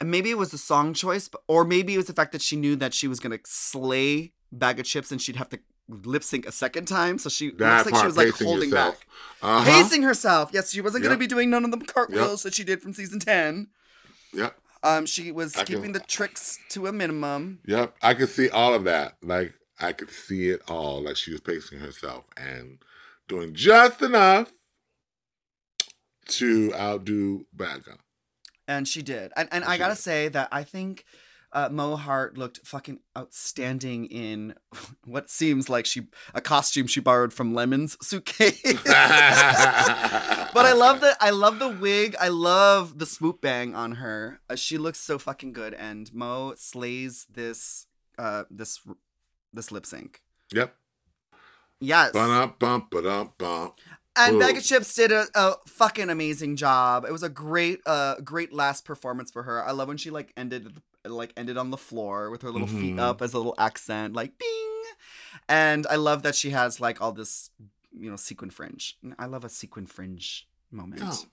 [0.00, 2.56] and maybe it was the song choice, or maybe it was the fact that she
[2.56, 6.52] knew that she was gonna slay Baga Chipz, and she'd have to lip sync a
[6.52, 7.18] second time.
[7.18, 8.98] So she That looks like part, she was like holding yourself.
[9.00, 9.06] back,
[9.42, 9.64] Uh-huh.
[9.64, 10.50] pacing herself.
[10.52, 13.20] Yes, she wasn't gonna be doing none of the cartwheels that she did from season
[13.20, 13.68] ten.
[14.32, 14.58] Yep.
[14.82, 17.60] Um, she was I can- keeping the tricks to a minimum.
[17.66, 17.96] Yep.
[18.02, 19.16] I could see all of that.
[19.22, 21.02] Like I could see it all.
[21.02, 22.78] Like she was pacing herself and
[23.26, 24.52] doing just enough
[26.28, 27.98] to outdo Baga.
[28.66, 29.32] And she did.
[29.36, 30.00] And, and I gotta did.
[30.02, 31.04] say that I think
[31.52, 34.54] uh, Mo Heart looked fucking outstanding in
[35.04, 38.60] what seems like she a costume she borrowed from Lemon's suitcase.
[38.84, 42.16] but I love the I love the wig.
[42.20, 44.40] I love the swoop bang on her.
[44.48, 47.86] Uh, she looks so fucking good, and Mo slays this
[48.18, 48.80] uh this
[49.52, 50.22] this lip sync.
[50.52, 50.74] Yep.
[51.80, 52.12] Yes.
[52.12, 53.78] Bump bump.
[54.18, 57.04] And of Chips did a, a fucking amazing job.
[57.04, 59.62] It was a great, uh, great last performance for her.
[59.64, 60.80] I love when she like ended,
[61.10, 63.00] like ended on the floor with her little feet Mhm.
[63.00, 64.82] up as a little accent, like bing.
[65.48, 67.50] And I love that she has like all this,
[67.92, 68.98] you know, sequin fringe.
[69.18, 71.02] I love a sequin fringe moment.
[71.04, 71.24] Oh.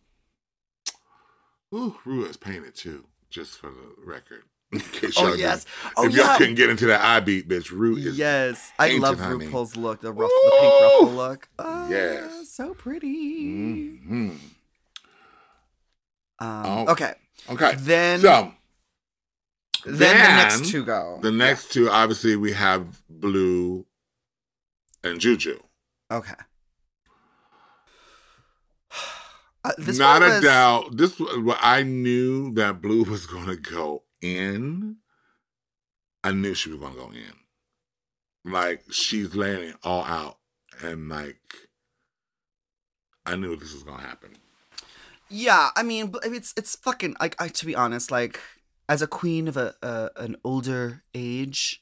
[1.74, 4.44] Ooh, Ru is painted too, just for the record.
[4.72, 5.66] In case Oh y'all yes.
[5.98, 6.38] Oh if y'all yeah.
[6.38, 9.48] couldn't get into that eye beat, bitch, Ru is Yes, I love honey.
[9.48, 10.14] RuPaul's look, the the
[10.60, 11.50] pink ruffle look.
[11.60, 12.50] Ah, Yes.
[12.50, 13.46] so pretty.
[13.52, 14.40] Mhm.
[16.40, 16.86] Um, Oh.
[16.92, 17.14] Okay,
[17.50, 17.76] Okay.
[17.78, 18.54] then So
[19.86, 21.20] Then, the next two go.
[21.22, 23.86] The next two, obviously, we have Blue
[25.04, 25.60] and Juju.
[26.12, 26.34] Okay.
[29.64, 30.96] Uh, this Not one a doubt.
[30.96, 34.98] This was- I knew that Blue was going to go in.
[36.24, 38.52] I knew she was going to go in.
[38.52, 40.38] Like she's laying it all out,
[40.84, 41.40] and like
[43.26, 44.36] I knew this was going to happen.
[45.30, 48.40] Yeah, I mean, it's it's fucking like I, to be honest, like
[48.88, 51.82] as a queen of a, a an older age,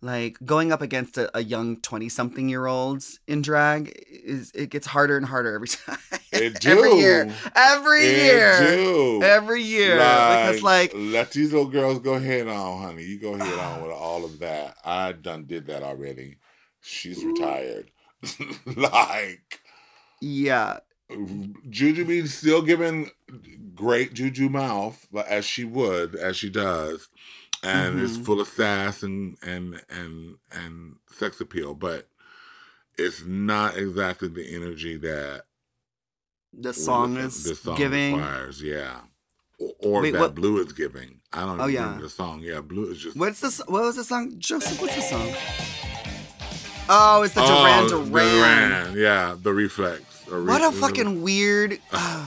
[0.00, 4.70] like going up against a, a young twenty something year old in drag is it
[4.70, 5.98] gets harder and harder every time.
[6.32, 9.22] It every year, every It year, do.
[9.22, 13.04] every year, because like let these little girls go head on, honey.
[13.04, 14.76] You go head on with all of that.
[14.84, 16.36] I done did that already.
[16.80, 17.90] She's retired.
[18.76, 19.60] like
[20.20, 20.78] yeah,
[21.10, 23.10] Jujubee still giving
[23.74, 27.08] great Juju mouth, as she would, as she does,
[27.62, 28.24] and it's Mhm.
[28.24, 32.08] full of sass and and and and sex appeal, but
[32.96, 35.44] it's not exactly the energy that
[36.52, 38.14] the song is this song giving.
[38.16, 39.00] requires, yeah,
[39.58, 41.20] or, or Wait, that what- Blue is giving.
[41.32, 41.98] I don't Oh, yeah.
[42.00, 42.40] the song.
[42.42, 43.58] Yeah, Blue is just What's this?
[43.66, 44.80] What was the song, Joseph?
[44.80, 45.34] What's the song?
[46.88, 48.70] Oh, it's the Oh, Duran the Duran.
[48.90, 50.02] Duran, yeah, the reflex.
[50.30, 51.78] Or re- What a fucking weird.
[51.92, 52.26] uh,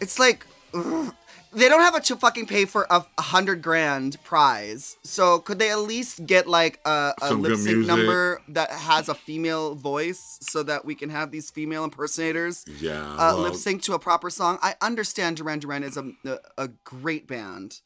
[0.00, 1.14] it's like ugh.
[1.52, 4.96] they don't have a to fucking pay for a, a hundred grand prize.
[5.02, 7.86] So could they at least get like a, a Some good lip sync music.
[7.96, 13.00] number that has a female voice so that we can have these female impersonators yeah.
[13.14, 14.58] uh, well, lip sync to a proper song?
[14.62, 17.80] I understand Duran Duran is a a, a great band,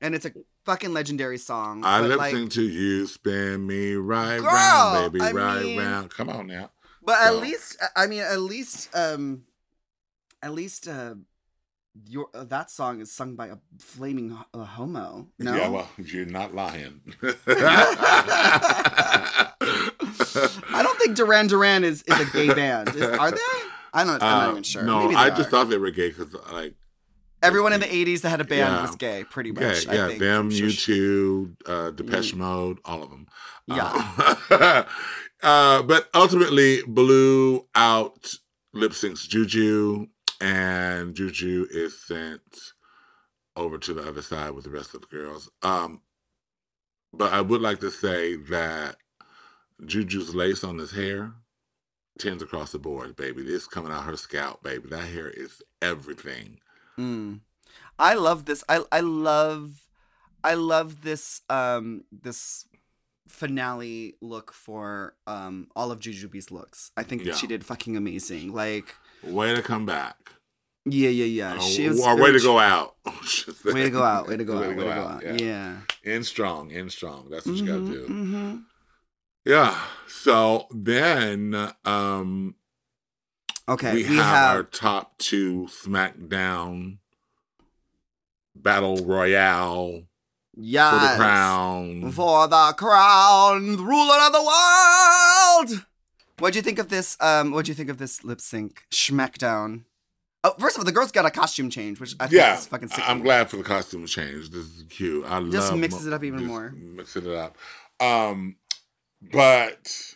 [0.00, 0.32] and it's a
[0.66, 1.84] fucking legendary song.
[1.84, 5.62] I but, lip like, sync to you, spin me right Girl, round, baby, I right
[5.62, 6.10] mean- round.
[6.10, 6.70] Come on now.
[7.06, 9.44] But at least, I mean, at least, um,
[10.42, 11.14] at least, uh,
[12.06, 15.28] your uh, that song is sung by a flaming ho- uh, homo.
[15.38, 17.00] No, Yeah, well, you're not lying.
[19.62, 22.88] I don't think Duran Duran is, is a gay band.
[22.94, 23.38] Is, are they?
[23.94, 24.22] I don't.
[24.22, 24.82] I'm not Uh, even sure.
[24.82, 26.74] No, I just thought they were gay because, like,
[27.42, 28.82] everyone in the '80s that had a band Yeah.
[28.82, 29.88] was gay, pretty yeah, much.
[29.88, 30.20] I yeah, think.
[30.20, 33.26] them, I'm sure you she- two, uh, Depeche Mode, all of them.
[33.66, 34.34] Yeah.
[34.50, 34.84] Uh,
[35.42, 38.34] uh, but ultimately, Blue out
[38.72, 40.06] lip syncs Juju,
[40.40, 42.42] and Juju is sent
[43.56, 45.50] over to the other side with the rest of the girls.
[45.62, 46.02] Um,
[47.12, 48.96] but I would like to say that
[49.84, 51.32] Juju's lace on his hair
[52.18, 53.42] tends across the board, baby.
[53.42, 54.88] This coming out her scalp, baby.
[54.90, 56.58] That hair is everything.
[56.98, 57.40] Mm.
[57.98, 58.62] I love this.
[58.68, 59.86] I I love
[60.44, 62.66] I love this um this
[63.28, 66.90] finale look for um all of Jujubee's looks.
[66.96, 68.52] I think that she did fucking amazing.
[68.52, 70.16] Like Way to come back.
[70.84, 71.58] yeah, yeah, yeah.
[71.58, 72.94] She or was or way to go out.
[73.06, 73.72] I should say.
[73.72, 74.28] Way to go out.
[74.28, 74.70] Way to go Way out.
[74.70, 75.36] to Way go to go out, yeah.
[75.40, 75.76] Yeah.
[76.14, 77.28] In strong, in strong.
[77.30, 78.06] That's what you gotta Mhm, do.
[78.08, 78.62] mhm.
[79.44, 79.80] Yeah.
[80.08, 82.54] So then um
[83.68, 83.92] Okay.
[83.94, 86.98] we, We, have, have, our top two SmackDown
[88.54, 90.04] Battle Royale
[90.56, 92.12] yes, for the crown.
[92.12, 95.86] For the crown, the ruler of the world.
[96.38, 97.16] What'd you think of this?
[97.20, 99.84] Um, what'd you think of this lip sync SmackDown?
[100.44, 102.66] Oh, first of all, the girls got a costume change, which I think yeah, is
[102.66, 103.08] fucking sick.
[103.08, 104.50] I'm glad for the costume change.
[104.50, 105.24] This is cute.
[105.26, 105.52] I love it.
[105.52, 106.70] Just love mixes mo- it up even more.
[106.70, 107.56] Mixing it up.
[107.98, 108.56] Um,
[109.32, 110.14] but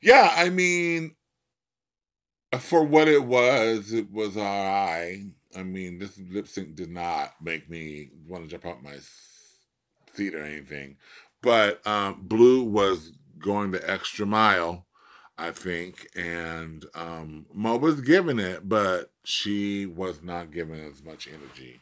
[0.00, 1.16] yeah, I mean,
[2.58, 5.24] for what it was, it was all right.
[5.56, 8.96] I mean, this lip sync did not make me want to jump out my
[10.14, 10.96] seat or anything.
[11.42, 14.86] But um, Blue was going the extra mile,
[15.36, 21.28] I think, and um, Mo was giving it, but she was not giving as much
[21.28, 21.80] energy.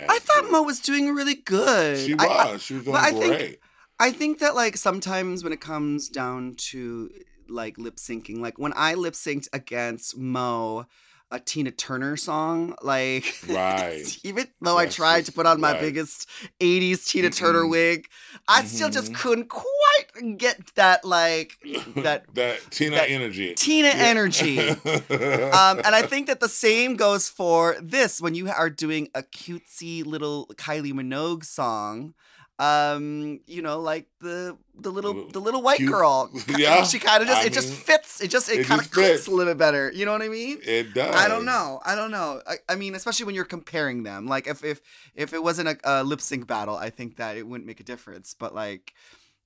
[0.00, 0.52] I thought Blue.
[0.52, 1.98] Mo was doing really good.
[1.98, 2.26] She was.
[2.26, 3.58] I, she was doing but I think- great.
[4.00, 7.10] I think that like sometimes when it comes down to
[7.48, 10.86] like lip syncing, like when I lip synced against Mo,
[11.30, 14.04] a Tina Turner song, like Right.
[14.22, 15.80] even though I tried just- to put on my right.
[15.80, 16.28] biggest
[16.60, 17.70] '80s Tina Turner Mhm.
[17.70, 18.06] wig,
[18.46, 19.16] I still just Mhm.
[19.16, 21.58] couldn't quite get that like
[21.96, 23.54] that that Tina that energy.
[23.54, 23.94] Tina Yeah.
[23.96, 24.58] energy.
[24.68, 29.22] um, and I think that the same goes for this when you are doing a
[29.22, 32.14] cutesy little Kylie Minogue song.
[32.58, 36.30] Um, you know, like the the little the little white cute- girl.
[36.56, 38.20] Yeah, she kind of just I it just fits.
[38.20, 39.26] It just it, it kind of clicks fits.
[39.26, 39.90] a little bit better.
[39.92, 40.58] You know what I mean?
[40.62, 41.14] it does.
[41.14, 41.80] I don't know.
[41.84, 42.40] I don't know.
[42.46, 44.26] I, I mean, especially when you're comparing them.
[44.26, 44.80] Like if if
[45.14, 47.84] if it wasn't a, a lip sync battle, I think that it wouldn't make a
[47.84, 48.36] difference.
[48.38, 48.94] But like,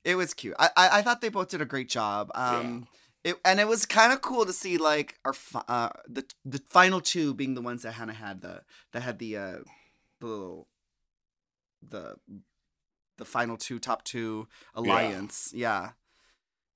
[0.05, 0.55] it was cute.
[0.59, 2.31] I I, I thought they both did a great job.
[2.35, 2.87] Um,
[3.25, 5.35] it and it was kind of cool to see like our
[5.67, 9.37] uh the the final two being the ones that Hannah had the that had the
[9.39, 9.57] uh
[10.21, 10.69] the little
[11.83, 12.17] the
[13.19, 15.53] the final two top two alliance.
[15.55, 15.91] Yeah.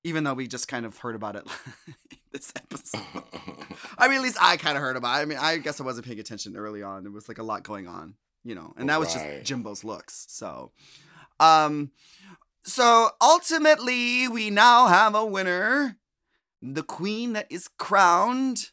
[0.03, 1.47] Even though we just kind of heard about it
[2.31, 3.01] this episode.
[3.97, 5.21] I mean, at least I kind of heard about it.
[5.21, 7.03] I mean, I guess I wasn't paying attention early on.
[7.03, 10.25] There was like a lot going on, you know, and that was just Jimbo's looks.
[10.29, 10.71] So,
[11.39, 11.91] um,
[12.63, 15.97] so ultimately, we now have a winner.
[16.61, 18.71] The queen that is crowned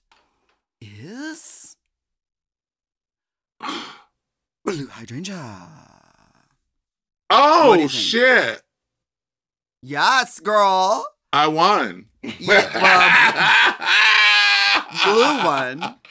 [0.81, 1.77] is
[4.65, 6.00] Blue Hydrangea.
[7.31, 8.63] Oh shit!
[9.83, 11.07] Yes, girl.
[11.33, 12.07] I won.
[12.23, 13.77] Yeah,
[15.05, 15.97] Blue one.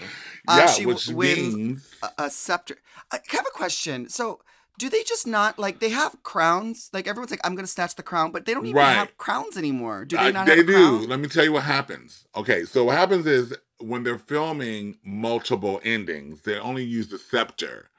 [0.48, 2.78] Uh, yeah, she which wins means a, a scepter.
[3.12, 4.10] I have a question.
[4.10, 4.40] So,
[4.80, 6.90] do they just not like they have crowns?
[6.92, 8.94] Like everyone's like, I'm gonna snatch the crown, but they don't even Right.
[8.94, 10.06] have crowns anymore.
[10.06, 11.00] Do they not they have a do.
[11.06, 12.26] Let me tell you what happens.
[12.36, 17.92] Okay, so what happens is when they're filming multiple endings, they only use the scepter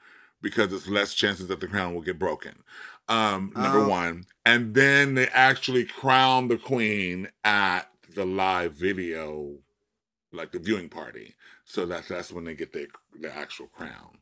[0.42, 2.64] because it's less chances that the crown will get broken.
[3.10, 3.88] Um, number Oh.
[3.88, 9.58] one, and then they actually crown the queen at the live video,
[10.32, 11.34] like the viewing party.
[11.64, 12.86] So that's that's when they get the
[13.18, 14.18] the actual crown.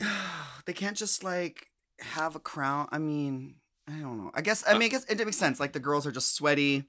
[0.66, 1.68] they can't just like
[2.00, 2.88] have a crown.
[2.92, 3.56] I mean,
[3.88, 4.30] I don't know.
[4.34, 5.60] I guess I mean, I guess it makes sense.
[5.60, 6.84] Like the girls are just sweaty.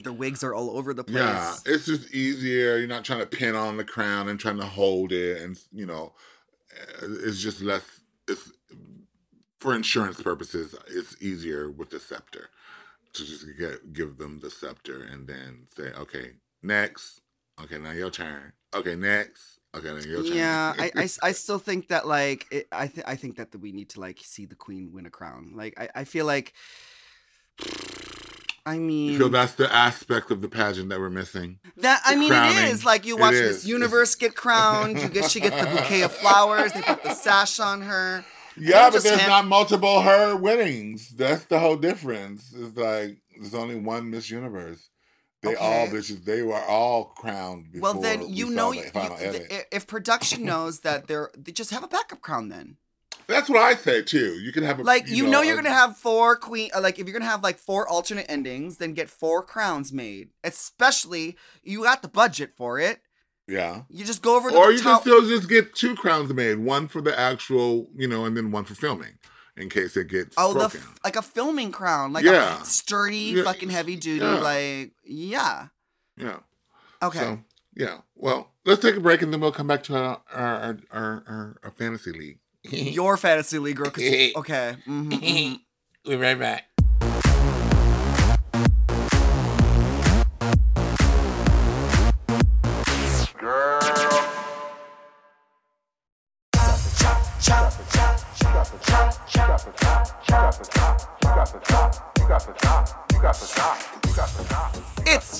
[0.00, 1.16] Their wigs are all over the place.
[1.16, 2.76] Yeah, it's just easier.
[2.76, 5.86] You're not trying to pin on the crown and trying to hold it, and you
[5.86, 6.12] know,
[7.02, 7.82] uh, it's just less.
[8.28, 8.52] It's
[9.66, 10.76] for insurance purposes.
[10.86, 12.50] It's easier with the scepter
[13.14, 17.20] to just get give them the scepter and then say, okay, next.
[17.60, 18.52] Okay, now your turn.
[18.72, 19.58] Okay, next.
[19.76, 20.36] Okay, now your turn.
[20.36, 23.88] Yeah, I I still think that like it, I th- I think that we need
[23.90, 25.52] to like see the queen win a crown.
[25.56, 26.52] Like I, I feel like
[28.66, 31.58] I mean You feel that's the aspect of the pageant that we're missing.
[31.78, 32.64] that I the mean it crowning.
[32.70, 33.62] is like you watch is.
[33.62, 35.00] this universe get crowned.
[35.00, 36.72] You get she gets the bouquet of flowers.
[36.72, 38.24] They put the sash on her.
[38.58, 41.10] Yeah, but there's not multiple her winnings.
[41.10, 42.52] That's the whole difference.
[42.56, 44.88] It's like there's only one Miss Universe.
[45.42, 46.24] They all bitches.
[46.24, 47.70] They were all crowned.
[47.70, 49.46] Before Well, then you know the you, final th- edit.
[49.52, 52.78] i- if production knows that they're they just have a backup crown then.
[53.28, 54.38] That's what I say too.
[54.40, 56.70] You can have a Like you, know, you're a- gonna have four queen.
[56.74, 60.30] uh, Like if you're gonna have like four alternate endings, then get four crowns made.
[60.42, 63.00] Especially you got the budget for it.
[63.46, 63.82] Yeah.
[63.88, 66.58] You just go over to Or the you can still just get two crowns made,
[66.58, 69.18] one for the actual, you know, and then one for filming,
[69.56, 70.80] in case it gets oh, the broken.
[70.80, 72.62] f- like a filming crown, like Yeah.
[72.62, 74.24] a sturdy, Yeah, fucking heavy duty.
[74.24, 74.38] yeah.
[74.40, 75.68] Like yeah,
[76.16, 76.38] yeah.
[77.02, 77.18] okay.
[77.18, 77.38] So
[77.74, 77.98] yeah.
[78.14, 81.56] Well, let's take a break and then we'll come back to our our our, our,
[81.62, 82.38] our fantasy league.
[82.64, 83.86] Your fantasy league girl.
[83.88, 84.32] okay.
[84.34, 84.76] mhm,
[85.12, 85.60] mhm.
[86.04, 86.64] We're right back.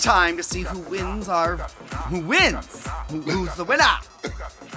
[0.07, 1.57] Time to see who wins our
[2.07, 2.87] who wins.
[3.11, 3.83] Who, who's the winner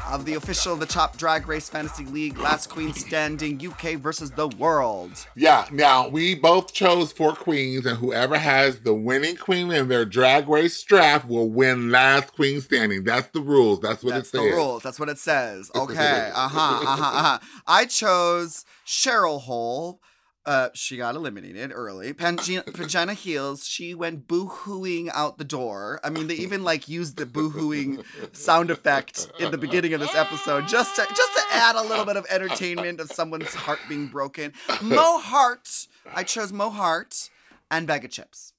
[0.08, 4.48] of the official The Chop Drag Race Fantasy League Last Queen Standing UK versus the
[4.48, 5.12] world.
[5.36, 5.68] Yeah.
[5.72, 10.50] Now we both chose four queens, and whoever has the winning queen in their drag
[10.50, 13.04] race draft will win last queen standing.
[13.04, 13.82] That's the rules.
[13.82, 14.54] That's what That's it the says.
[14.56, 14.82] rules.
[14.82, 15.70] That's what it says.
[15.76, 16.32] Okay.
[16.40, 16.80] Uh huh.
[16.82, 17.18] Uh huh.
[17.18, 17.40] Uh huh.
[17.68, 20.02] I chose Cheryl Hole.
[20.50, 22.12] Uh, she got eliminated early.
[22.12, 23.68] Pangina, Pangina Heels.
[23.68, 26.00] She went boo-hooing out the door.
[26.04, 30.16] I mean, they even like used the boo-hooing sound effect in the beginning of this
[30.16, 34.08] episode just to just to add a little bit of entertainment of someone's heart being
[34.08, 34.54] broken.
[34.82, 35.88] Mo Heart.
[36.16, 37.30] I chose Mo Heart
[37.70, 38.54] and Baga Chipz.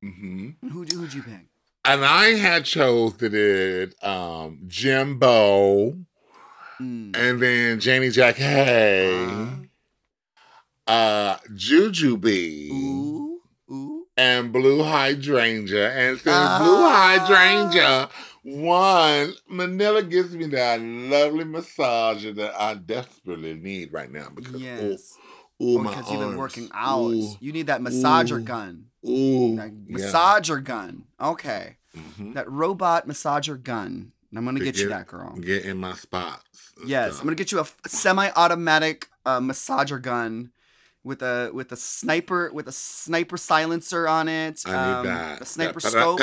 [0.00, 1.46] hmm Who who'd you pick?
[1.84, 5.96] And I had chosen it um Jimbo
[6.80, 7.16] Mm.
[7.16, 9.46] and then Janey Jacké, Uh,
[10.86, 13.40] uh Jujubee, ooh.
[13.70, 14.06] Ooh.
[14.16, 15.90] and Blue Hydrangea.
[15.92, 16.58] And since Ah.
[16.62, 18.08] Blue Hydrangea
[18.44, 24.80] won, Manila gives me that lovely massager that I desperately need right now because Yes.
[25.60, 27.00] ooh, ooh, Oh, my because you've been working out.
[27.10, 28.44] Ooh, You need that massager Ooh.
[28.44, 28.86] gun.
[29.08, 29.96] ooh, That yeah.
[29.98, 31.04] massager gun.
[31.20, 31.76] Okay.
[31.96, 32.34] Mhm.
[32.34, 34.12] That robot massager gun.
[34.30, 35.34] And I'm going to To get you that, girl.
[35.36, 36.72] Get in my spots.
[36.86, 37.06] Yes.
[37.14, 37.20] stuff.
[37.20, 40.50] I'm going to get you a semi-automatic uh, massager gun
[41.06, 44.62] with a with a sniper with a sniper silencer on it.
[44.66, 45.40] I need um, that.
[45.40, 46.18] A sniper scope.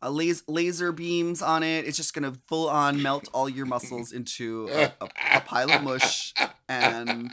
[0.00, 1.84] a laser laser beams on it.
[1.86, 5.82] It's just gonna full on melt all your muscles into a, a, a pile of
[5.82, 6.32] mush.
[6.68, 7.32] And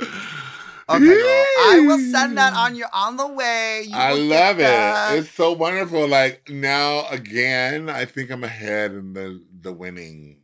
[0.00, 3.84] okay, girl, I will send that on your on the way.
[3.86, 5.14] You I love that.
[5.14, 5.20] it.
[5.20, 6.08] It's so wonderful.
[6.08, 10.41] Like now again, I think I'm ahead in the the winnings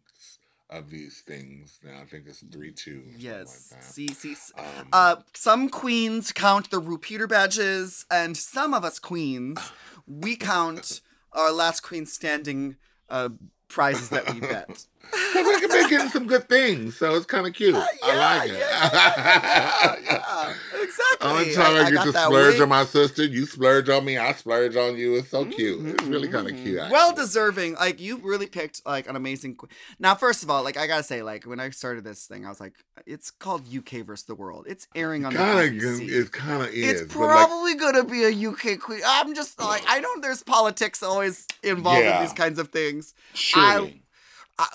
[0.71, 1.99] of these things now.
[2.01, 3.03] I think it's three two.
[3.17, 3.71] Yes.
[3.73, 3.83] Like.
[3.83, 4.37] See, see.
[4.57, 9.59] Um, Uh, some queens count the repeater badges, and some of us queens,
[10.07, 11.01] we count
[11.33, 12.77] our last queen standing
[13.09, 13.31] uh,
[13.69, 14.87] prizes that we bet.
[15.11, 17.75] Because we can be getting some good things, so it's kind of cute.
[17.75, 18.59] I like it.
[18.59, 21.29] yeah, yeah, exactly.
[21.29, 22.63] Only time I, get got to splurge wig.
[22.63, 25.17] on my sister, you splurge on me, I splurge on you.
[25.17, 25.87] It's so cute.
[25.87, 26.79] It's really kind of cute.
[26.81, 26.91] Mhm.
[26.91, 27.23] Well actually.
[27.25, 27.75] deserving.
[27.75, 29.57] Like you really picked like an amazing.
[29.57, 32.47] Que- now, first of all, like I gotta say, like when I started this thing,
[32.47, 32.75] I was like,
[33.07, 34.67] it's called UK versus the world.
[34.69, 36.09] It's airing on Kind the BBC.
[36.11, 37.03] it kind of is.
[37.03, 39.01] It's but like, probably gonna be a UK queen.
[39.07, 42.17] I'm just like I know there's politics always involved Yeah.
[42.19, 43.15] in these kinds of things.
[43.35, 43.67] surely.
[43.67, 44.01] I,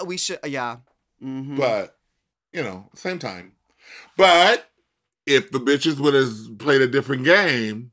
[0.06, 0.78] we should, yeah.
[1.20, 1.98] hmm but
[2.52, 3.54] you know, same time.
[4.18, 4.70] But
[5.26, 7.92] if the bitches would have played a different game,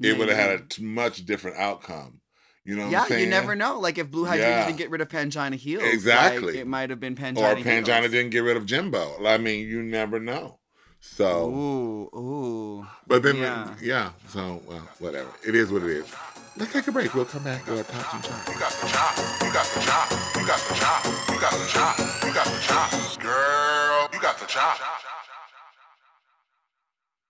[0.00, 2.20] it would have had a t- much different outcome.
[2.64, 3.24] You know what yeah, I'm saying?
[3.24, 3.80] you never know.
[3.80, 4.66] Like if Blue Hydrangea Yeah.
[4.66, 6.52] didn't get rid of Pangina Heels, Exactly.
[6.52, 7.38] like, it might have been Pangina.
[7.38, 8.10] Or Pangina Heels.
[8.12, 9.24] didn't get rid of Jimbo.
[9.26, 10.60] I mean, you never know.
[11.00, 12.86] So, Ooh, ooh.
[13.08, 13.74] but then, yeah.
[13.82, 14.10] yeah.
[14.28, 15.30] So, well, whatever.
[15.44, 16.06] It is what it is.
[16.54, 17.14] Let's take a break.
[17.14, 18.28] We'll come back to our top and.
[18.52, 21.66] You got the chop, you got the chop, you got the chop, you got the
[21.66, 22.90] chop, you got the chop.
[23.22, 24.76] Girl, you got the chop.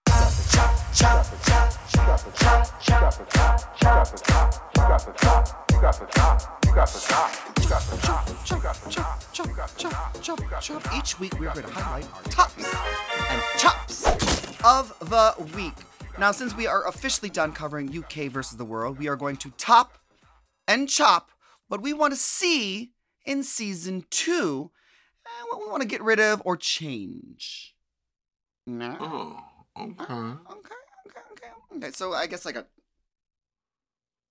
[0.08, 1.72] Chop, chop, chop.
[1.92, 2.66] You got the chop.
[2.82, 3.60] You got the chop.
[3.70, 4.74] You got the chop.
[4.74, 5.70] You got the chop.
[5.70, 6.60] You got the chop.
[6.64, 7.52] You got the chop.
[7.62, 8.42] You got the chop.
[8.50, 9.46] You got the chop.
[9.46, 10.22] You got the chop.
[10.22, 10.98] Chop, chop.
[10.98, 12.64] Each week we're going to highlight our tops
[13.30, 14.04] and chops
[14.64, 15.74] of the week.
[16.18, 19.50] Now, since we are officially done covering UK versus the world, we are going to
[19.52, 19.98] top
[20.68, 21.30] and chop
[21.68, 22.92] what we want to see
[23.24, 24.70] in season two
[25.24, 27.74] and what we want to get rid of or change.
[28.66, 28.96] No?
[29.00, 29.40] Oh,
[29.76, 29.92] okay.
[30.04, 30.34] Okay,
[31.06, 31.76] okay, okay.
[31.76, 32.66] Okay, so I guess like a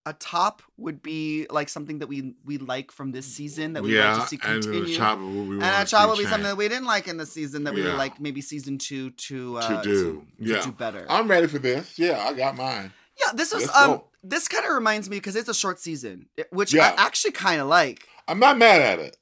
[0.05, 3.95] a top would be like something that we we like from this season that we
[3.95, 4.85] yeah, like to see and continue.
[4.85, 7.25] the chop, we and a see will be something that we didn't like in the
[7.25, 10.03] season that we would like maybe season two to uh, to do.
[10.03, 11.05] to, yeah, do better.
[11.09, 11.99] I'm ready for this.
[11.99, 12.91] Yeah, I got mine.
[13.19, 14.07] yeah, this was let's um go.
[14.23, 16.95] this kind of reminds me because it's a short season, which Yeah.
[16.97, 18.07] I actually kind of like.
[18.27, 19.17] I'm not mad at it.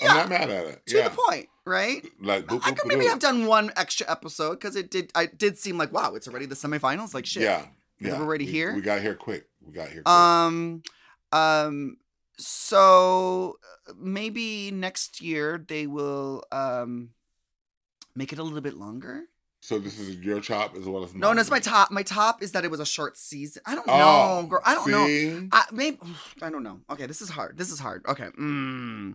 [0.00, 0.86] Yeah, I'm not mad at it.
[0.86, 2.06] To yeah, the point, right?
[2.20, 3.10] like boop, I could maybe boop.
[3.10, 5.10] have done one extra episode because it did.
[5.16, 7.14] I did seem like wow, it's already the semifinals.
[7.14, 7.42] Like shit.
[7.42, 7.66] Yeah,
[7.98, 8.14] yeah.
[8.14, 8.74] it already we, here?
[8.74, 9.48] We got here quick.
[9.68, 10.02] We got here.
[10.02, 10.14] Quick.
[10.14, 10.82] Um,
[11.30, 11.98] um,
[12.38, 17.10] so uh, maybe next year they will um
[18.14, 19.24] make it a little bit longer.
[19.60, 21.20] So this is your top as well as mine.
[21.20, 21.90] no, no, it's my top.
[21.90, 23.62] My top is that it was a short season.
[23.66, 24.60] I don't Oh, know, girl.
[24.64, 25.48] I don't know.
[25.52, 25.98] I maybe
[26.42, 26.80] I don't know.
[26.90, 27.58] Okay, this is hard.
[27.58, 28.04] This is hard.
[28.06, 28.28] Okay.
[28.38, 29.14] Mm.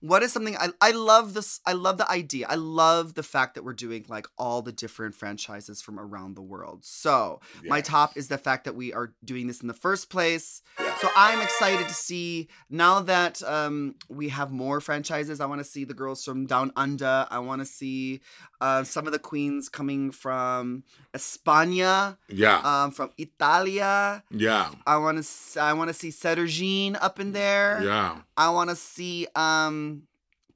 [0.00, 2.46] What is something I I love this I love the idea.
[2.48, 6.42] I love the fact that we're doing like all the different franchises from around the
[6.42, 6.84] world.
[6.84, 10.62] So, my top is the fact that we are doing this in the first place.
[11.00, 15.40] So, I'm excited to see now that um we have more franchises.
[15.40, 17.24] I want to see the girls from Down Under.
[17.30, 18.20] I want to see
[18.60, 20.82] uh, some of the queens coming from
[21.14, 24.24] España, Yeah, um from Italia.
[24.30, 27.80] yeah, I want to I want to see Sergine up in there.
[27.84, 28.16] yeah.
[28.36, 30.02] I want to see um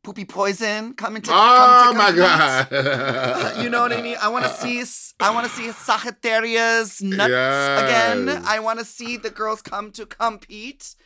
[0.05, 3.63] Pupi Poisson coming to Oh come to my god!
[3.63, 4.17] you know what I mean?
[4.21, 4.83] I want to see
[5.21, 8.43] I want to see Sagittarius nuts again.
[8.47, 10.97] I want to see the girls come to compete.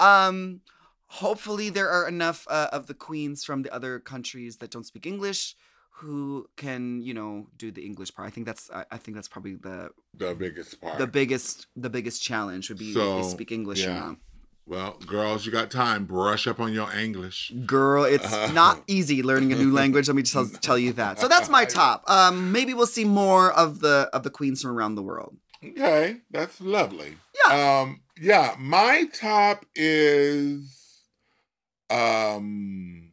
[0.00, 0.60] Um
[1.06, 5.06] hopefully there are enough uh, of the queens from the other countries that don't speak
[5.06, 5.54] English
[6.00, 8.28] who can, you know, do the English part.
[8.28, 10.98] I think that's I, I think that's probably the the biggest part.
[10.98, 14.00] the biggest the biggest challenge would be if So, they speak English or yeah.
[14.00, 14.16] not.
[14.68, 16.04] Well, girls, you got time.
[16.04, 17.52] Brush up on your English.
[17.64, 20.08] Girl, it's not easy learning a new language.
[20.08, 21.18] Let me tell, tell you that.
[21.18, 22.08] So that's my top.
[22.08, 25.36] Um, maybe we'll see more of the of the queens from around the world.
[25.64, 27.16] Okay, that's lovely.
[27.46, 27.80] Yeah.
[27.80, 31.02] Um, yeah, my top is
[31.90, 33.10] um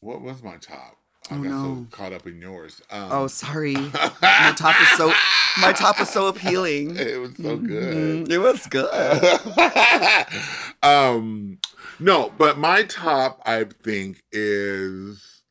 [0.00, 0.98] what was my top?
[1.32, 1.86] I Oh, got no.
[1.90, 2.82] so caught up in yours.
[2.90, 3.74] Um, Oh, sorry.
[4.22, 5.12] My top is so
[5.60, 6.96] my top is so appealing.
[6.98, 8.26] it was so good.
[8.26, 8.88] Mhm, It was good.
[10.82, 11.58] um
[11.98, 15.42] no, but my top I think is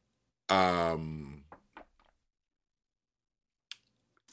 [0.50, 1.44] um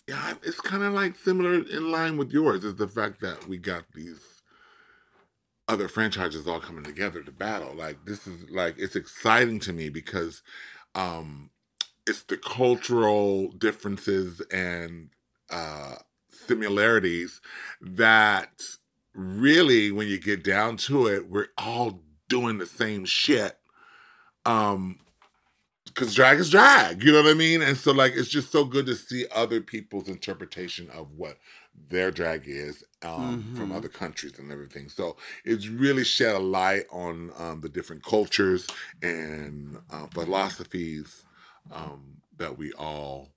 [0.07, 3.59] yeah, it's kind of like similar in line with yours is the fact that we
[3.59, 4.20] got these
[5.68, 7.74] other franchises all coming together to battle.
[7.74, 10.42] Like this is like it's exciting to me because
[10.95, 11.51] um
[12.07, 15.11] it's the cultural differences and
[15.51, 15.97] uh
[16.30, 17.41] similarities
[17.80, 18.62] that
[19.14, 23.59] really when you get down to it we're all doing the same shit
[24.47, 24.99] um
[25.99, 27.03] because drag is drag.
[27.03, 27.62] You know what I mean?
[27.62, 31.39] And so like it's just so good to see other people's interpretation of what
[31.88, 33.76] their drag is um, from Mhm.
[33.76, 34.88] other countries and everything.
[34.88, 38.66] So it's really shed a light on um, the different cultures
[39.02, 41.24] and uh, philosophies
[41.70, 43.34] um, that we all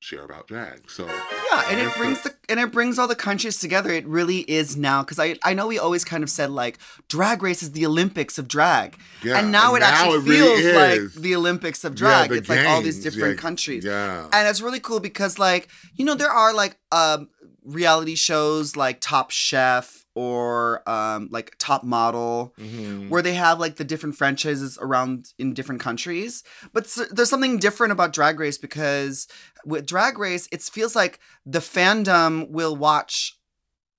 [0.00, 0.90] share about drag.
[0.90, 3.90] So Yeah, and it brings the and it brings all the countries together.
[3.90, 6.78] It really is now because I I know we always kind of said like
[7.08, 11.22] drag race is the Olympics of drag, yeah, and now it actually really feels like
[11.22, 12.30] the Olympics of drag.
[12.30, 14.28] the it's like all these different yeah, countries, Yeah.
[14.32, 17.30] and it's really cool because like you know there are like um
[17.66, 23.10] reality shows like Top Chef or um like Top Model Mhm.
[23.10, 26.42] where they have like the different franchises around in different countries.
[26.72, 29.26] But there's something different about Drag Race because
[29.64, 33.38] with Drag Race, it feels like the fandom will watch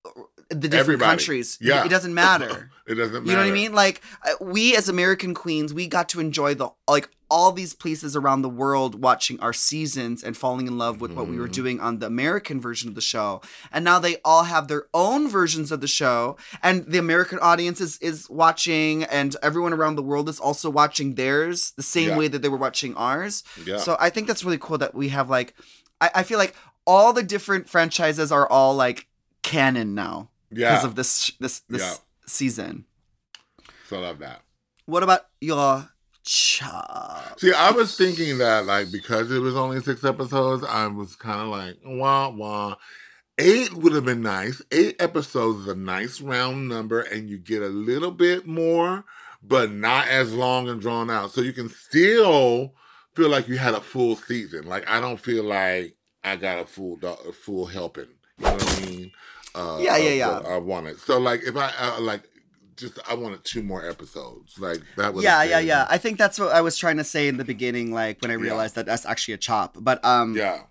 [0.06, 0.10] uh,
[0.50, 1.10] the different Everybody.
[1.10, 1.58] countries.
[1.62, 1.84] Yeah.
[1.86, 2.70] It doesn't matter.
[2.88, 3.26] It doesn't matter.
[3.26, 3.74] You know what I mean?
[3.74, 8.16] Like uh, we as American queens, we got to enjoy the like all these places
[8.16, 11.52] around the world watching our seasons and falling in love with what we were Mhm.
[11.52, 13.42] doing on the American version of the show.
[13.74, 17.82] And now they all have their own versions of the show and the American audience
[17.82, 22.18] is is watching and everyone around the world is also watching theirs the same Yeah.
[22.18, 23.44] way that they were watching ours.
[23.66, 23.78] Yeah.
[23.80, 25.54] So I think that's really cool that we have like
[26.00, 29.08] I, I feel like all the different franchises are all like
[29.44, 30.72] canon now yeah.
[30.72, 31.94] because of this this this Yeah.
[32.26, 32.86] season.
[33.88, 34.42] so I love that.
[34.86, 35.90] What about your
[36.26, 37.40] chop?
[37.40, 41.42] See, I was thinking that like because it was only six episodes, I was kind
[41.42, 42.76] of like wah wah.
[43.40, 44.62] Eight would have been nice.
[44.72, 49.06] Eight episodes is a nice round number, and you get a little bit more,
[49.44, 51.32] but not as long and drawn out.
[51.32, 52.74] So you can still
[53.16, 54.66] feel like you had a full season.
[54.66, 58.08] Like I don't feel like I got a full do- full helping.
[58.40, 59.12] You know what I mean?
[59.56, 60.40] Uh, Yeah, yeah, yeah.
[60.48, 61.00] I wanted.
[61.00, 62.24] So like if I uh, like
[62.76, 64.60] just I wanted two more episodes.
[64.60, 65.88] Like that was Yeah, yeah, yeah.
[65.90, 68.36] I think that's what I was trying to say in the beginning, like when I
[68.36, 68.42] Yeah.
[68.42, 69.78] realized that that's actually a chop.
[69.80, 70.64] But um, yeah.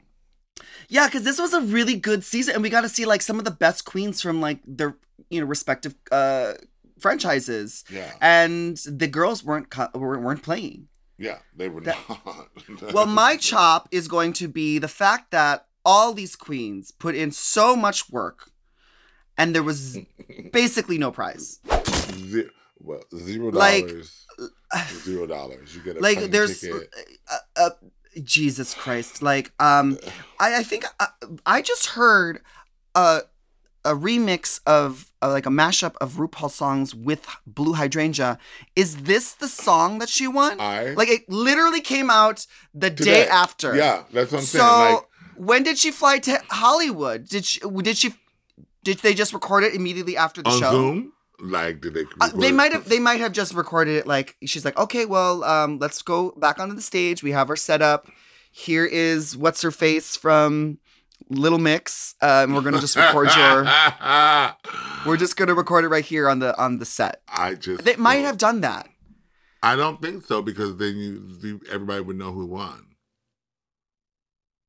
[0.89, 3.39] yeah, because this was a really good season, and we got to see like some
[3.39, 4.97] of the best queens from like their
[5.31, 6.53] you know respective uh
[7.01, 8.13] franchises, Yeah.
[8.21, 10.89] and the girls weren't co- weren't weren't playing.
[11.19, 12.93] Yeah, they were That- not.
[12.95, 17.31] Well, my chop is going to be the fact that all these queens put in
[17.33, 18.51] so much work,
[19.39, 19.99] and there was
[20.53, 21.61] basically no prize.
[22.13, 23.89] Ze- well, zero Like-
[25.05, 25.75] zero dollars.
[25.75, 26.95] You get a like there's ticket.
[27.31, 27.71] uh, uh,
[28.25, 29.99] jesus christ like um
[30.41, 31.09] i i think I,
[31.45, 32.41] I just heard
[32.95, 33.21] a
[33.85, 38.39] a remix of uh, like a mashup of rupaul songs with blue hydrangea
[38.75, 43.27] is this the song that she won I like it literally came out the day
[43.29, 44.95] after yeah, that's what I'm so saying.
[44.95, 45.05] Like
[45.37, 48.15] when did she fly to hollywood did she did she
[48.87, 52.05] did they just record it immediately after the on show Zoom, like did they?
[52.21, 55.43] uh, they might have they might have just recorded it like she's like okay well
[55.43, 58.07] um let's go back onto the stage we have our setup
[58.53, 60.79] here is what's her face from
[61.29, 63.65] little mix uh, and we're gonna just record your
[65.05, 67.85] we're just gonna record it right here on the on the set I just.
[67.85, 68.89] they might have done that
[69.63, 72.86] I don't think so because then you, you everybody would know who won.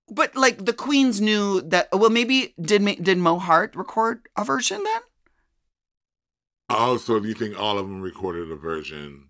[0.10, 4.84] But like the queens knew that well maybe did did mo heart record a version
[4.84, 5.02] then
[6.70, 9.30] Oh, so do you think all of them recorded a version?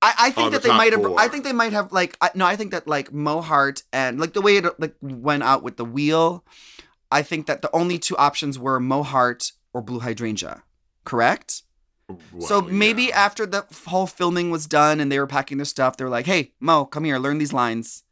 [0.00, 1.02] I, I think Oh, the that they might have.
[1.02, 1.18] four.
[1.20, 2.16] I think they might have like.
[2.20, 5.42] I, no, I think that like Mo Heart and like the way it like went
[5.42, 6.44] out with the wheel.
[7.10, 10.62] I think that the only two options were Mo Heart or Blue Hydrangea.
[11.04, 11.62] Correct.
[12.40, 13.16] so maybe yeah.
[13.18, 16.26] after the whole filming was done and they were packing their stuff, they were like,
[16.26, 18.03] "Hey, Mo, come here, learn these lines,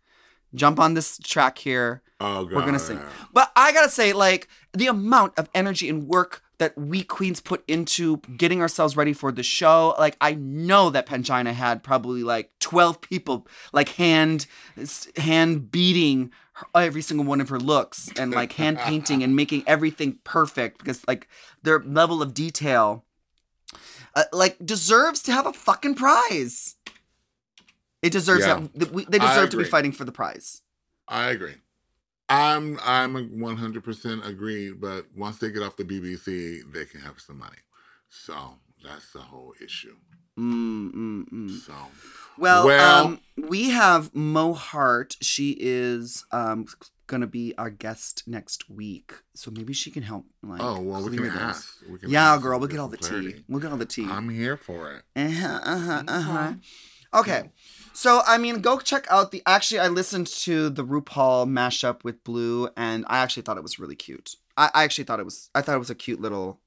[0.54, 2.52] jump on this track here." oh, God.
[2.54, 3.00] we're gonna sing.
[3.32, 7.64] But I gotta say, like, the amount of energy and work that we queens put
[7.66, 12.52] into getting ourselves ready for the show, like, I know that Pangina had probably like
[12.60, 14.46] 12 people, like, hand,
[15.16, 19.64] hand beating her- every single one of her looks and like hand painting and making
[19.66, 21.26] everything perfect because, like,
[21.64, 23.04] their level of detail,
[24.14, 26.76] uh, like, deserves to have a fucking prize.
[28.02, 28.66] It deserves Yeah.
[28.74, 29.08] that.
[29.10, 30.62] They deserve to be fighting for the prize.
[31.08, 31.54] I agree.
[32.28, 37.20] I'm I'm a 100% agree, but once they get off the BBC, they can have
[37.20, 37.58] some money.
[38.08, 39.96] So that's the whole issue.
[40.38, 41.50] Mm, mm, mm.
[41.66, 41.74] So
[42.38, 45.16] Well, Well- um, we have Mo Heart.
[45.20, 46.66] She is um
[47.06, 50.24] gonna be our guest next week, so maybe she can help.
[50.42, 51.42] Like, oh well, we clear can this.
[51.42, 51.78] ask.
[51.86, 53.44] We can Yeah, ask girl, and we'll get get all the some tea.
[53.48, 54.06] We'll get all the tea.
[54.08, 55.02] I'm here for it.
[55.14, 56.52] Uh-huh, uh-huh, uh-huh.
[57.14, 57.50] Okay.
[57.92, 59.42] So I mean, go check out the.
[59.46, 63.78] Actually, I listened to the RuPaul mashup with Blue, and I actually thought it was
[63.78, 64.36] really cute.
[64.56, 65.50] I, I actually thought it was.
[65.54, 66.60] I thought it was a cute little,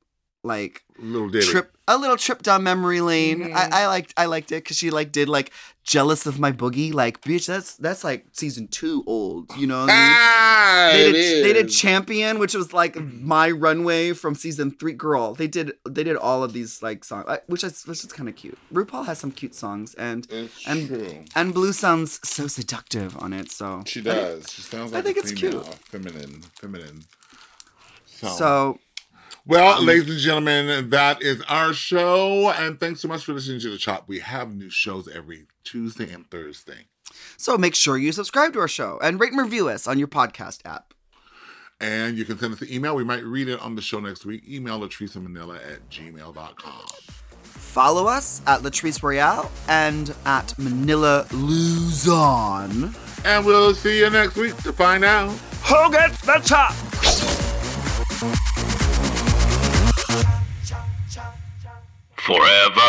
[0.45, 1.45] like Little ditty.
[1.47, 3.51] trip a little trip down memory lane.
[3.53, 5.51] I, I liked I liked it because she like did like
[5.83, 6.93] jealous of my boogie.
[6.93, 9.51] Like bitch, that's that's like season two old.
[9.57, 9.81] You know.
[9.81, 10.15] What I mean?
[10.17, 14.93] Ah, They did, they did champion, which was like my runway from season three.
[14.93, 18.13] Girl, they did they did all of these like songs, uh, which is which is
[18.13, 18.57] kind of cute.
[18.73, 21.25] RuPaul has some cute songs, and It's and true.
[21.35, 23.51] and Blue sounds so seductive on it.
[23.51, 24.45] So She does.
[24.51, 25.75] She sounds like I think a it's female, cute.
[25.75, 27.03] feminine, feminine.
[28.05, 28.79] So, So
[29.45, 33.59] well, um, ladies and gentlemen, that is our show, and thanks so much for listening
[33.61, 34.07] to the Chop.
[34.07, 36.87] We have new shows every Tuesday and Thursday,
[37.37, 40.07] so make sure you subscribe to our show and rate and review us on your
[40.07, 40.93] podcast app.
[41.81, 42.95] and you can send us an email.
[42.95, 44.43] We might read it on the show next week.
[44.47, 46.85] Email Latrice Manila at gmail.com.
[47.43, 52.95] Follow us at Latrice Royale and at Manila Luzon.
[53.25, 55.31] And we'll see you next week to find out.
[55.65, 56.73] Who gets the chop?
[62.25, 62.81] Forever.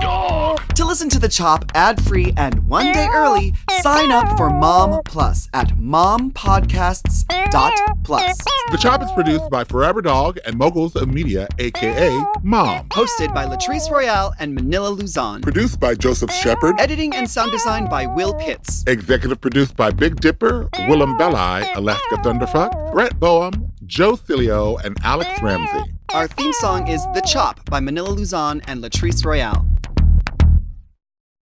[0.00, 0.60] Dog.
[0.74, 5.00] To listen to the chop ad free and one day early, sign up for Mom
[5.04, 8.38] Plus at mompodcasts.plus.
[8.70, 12.88] The Chop is produced by Forever Dog and Moguls of Media, aka Mom.
[12.90, 15.42] Hosted by Latrice Royale and Manila Luzon.
[15.42, 16.76] Produced by Joseph Shepard.
[16.78, 18.84] Editing and sound design by Will Pitts.
[18.86, 25.42] Executive produced by Big Dipper, Willam Belli, Alaska Thunderfuck, Brett Boehm, Joe Cilio, and Alex
[25.42, 25.95] Ramsey.
[26.14, 29.66] Our theme song is The Chop by Manila Luzon and Latrice Royale.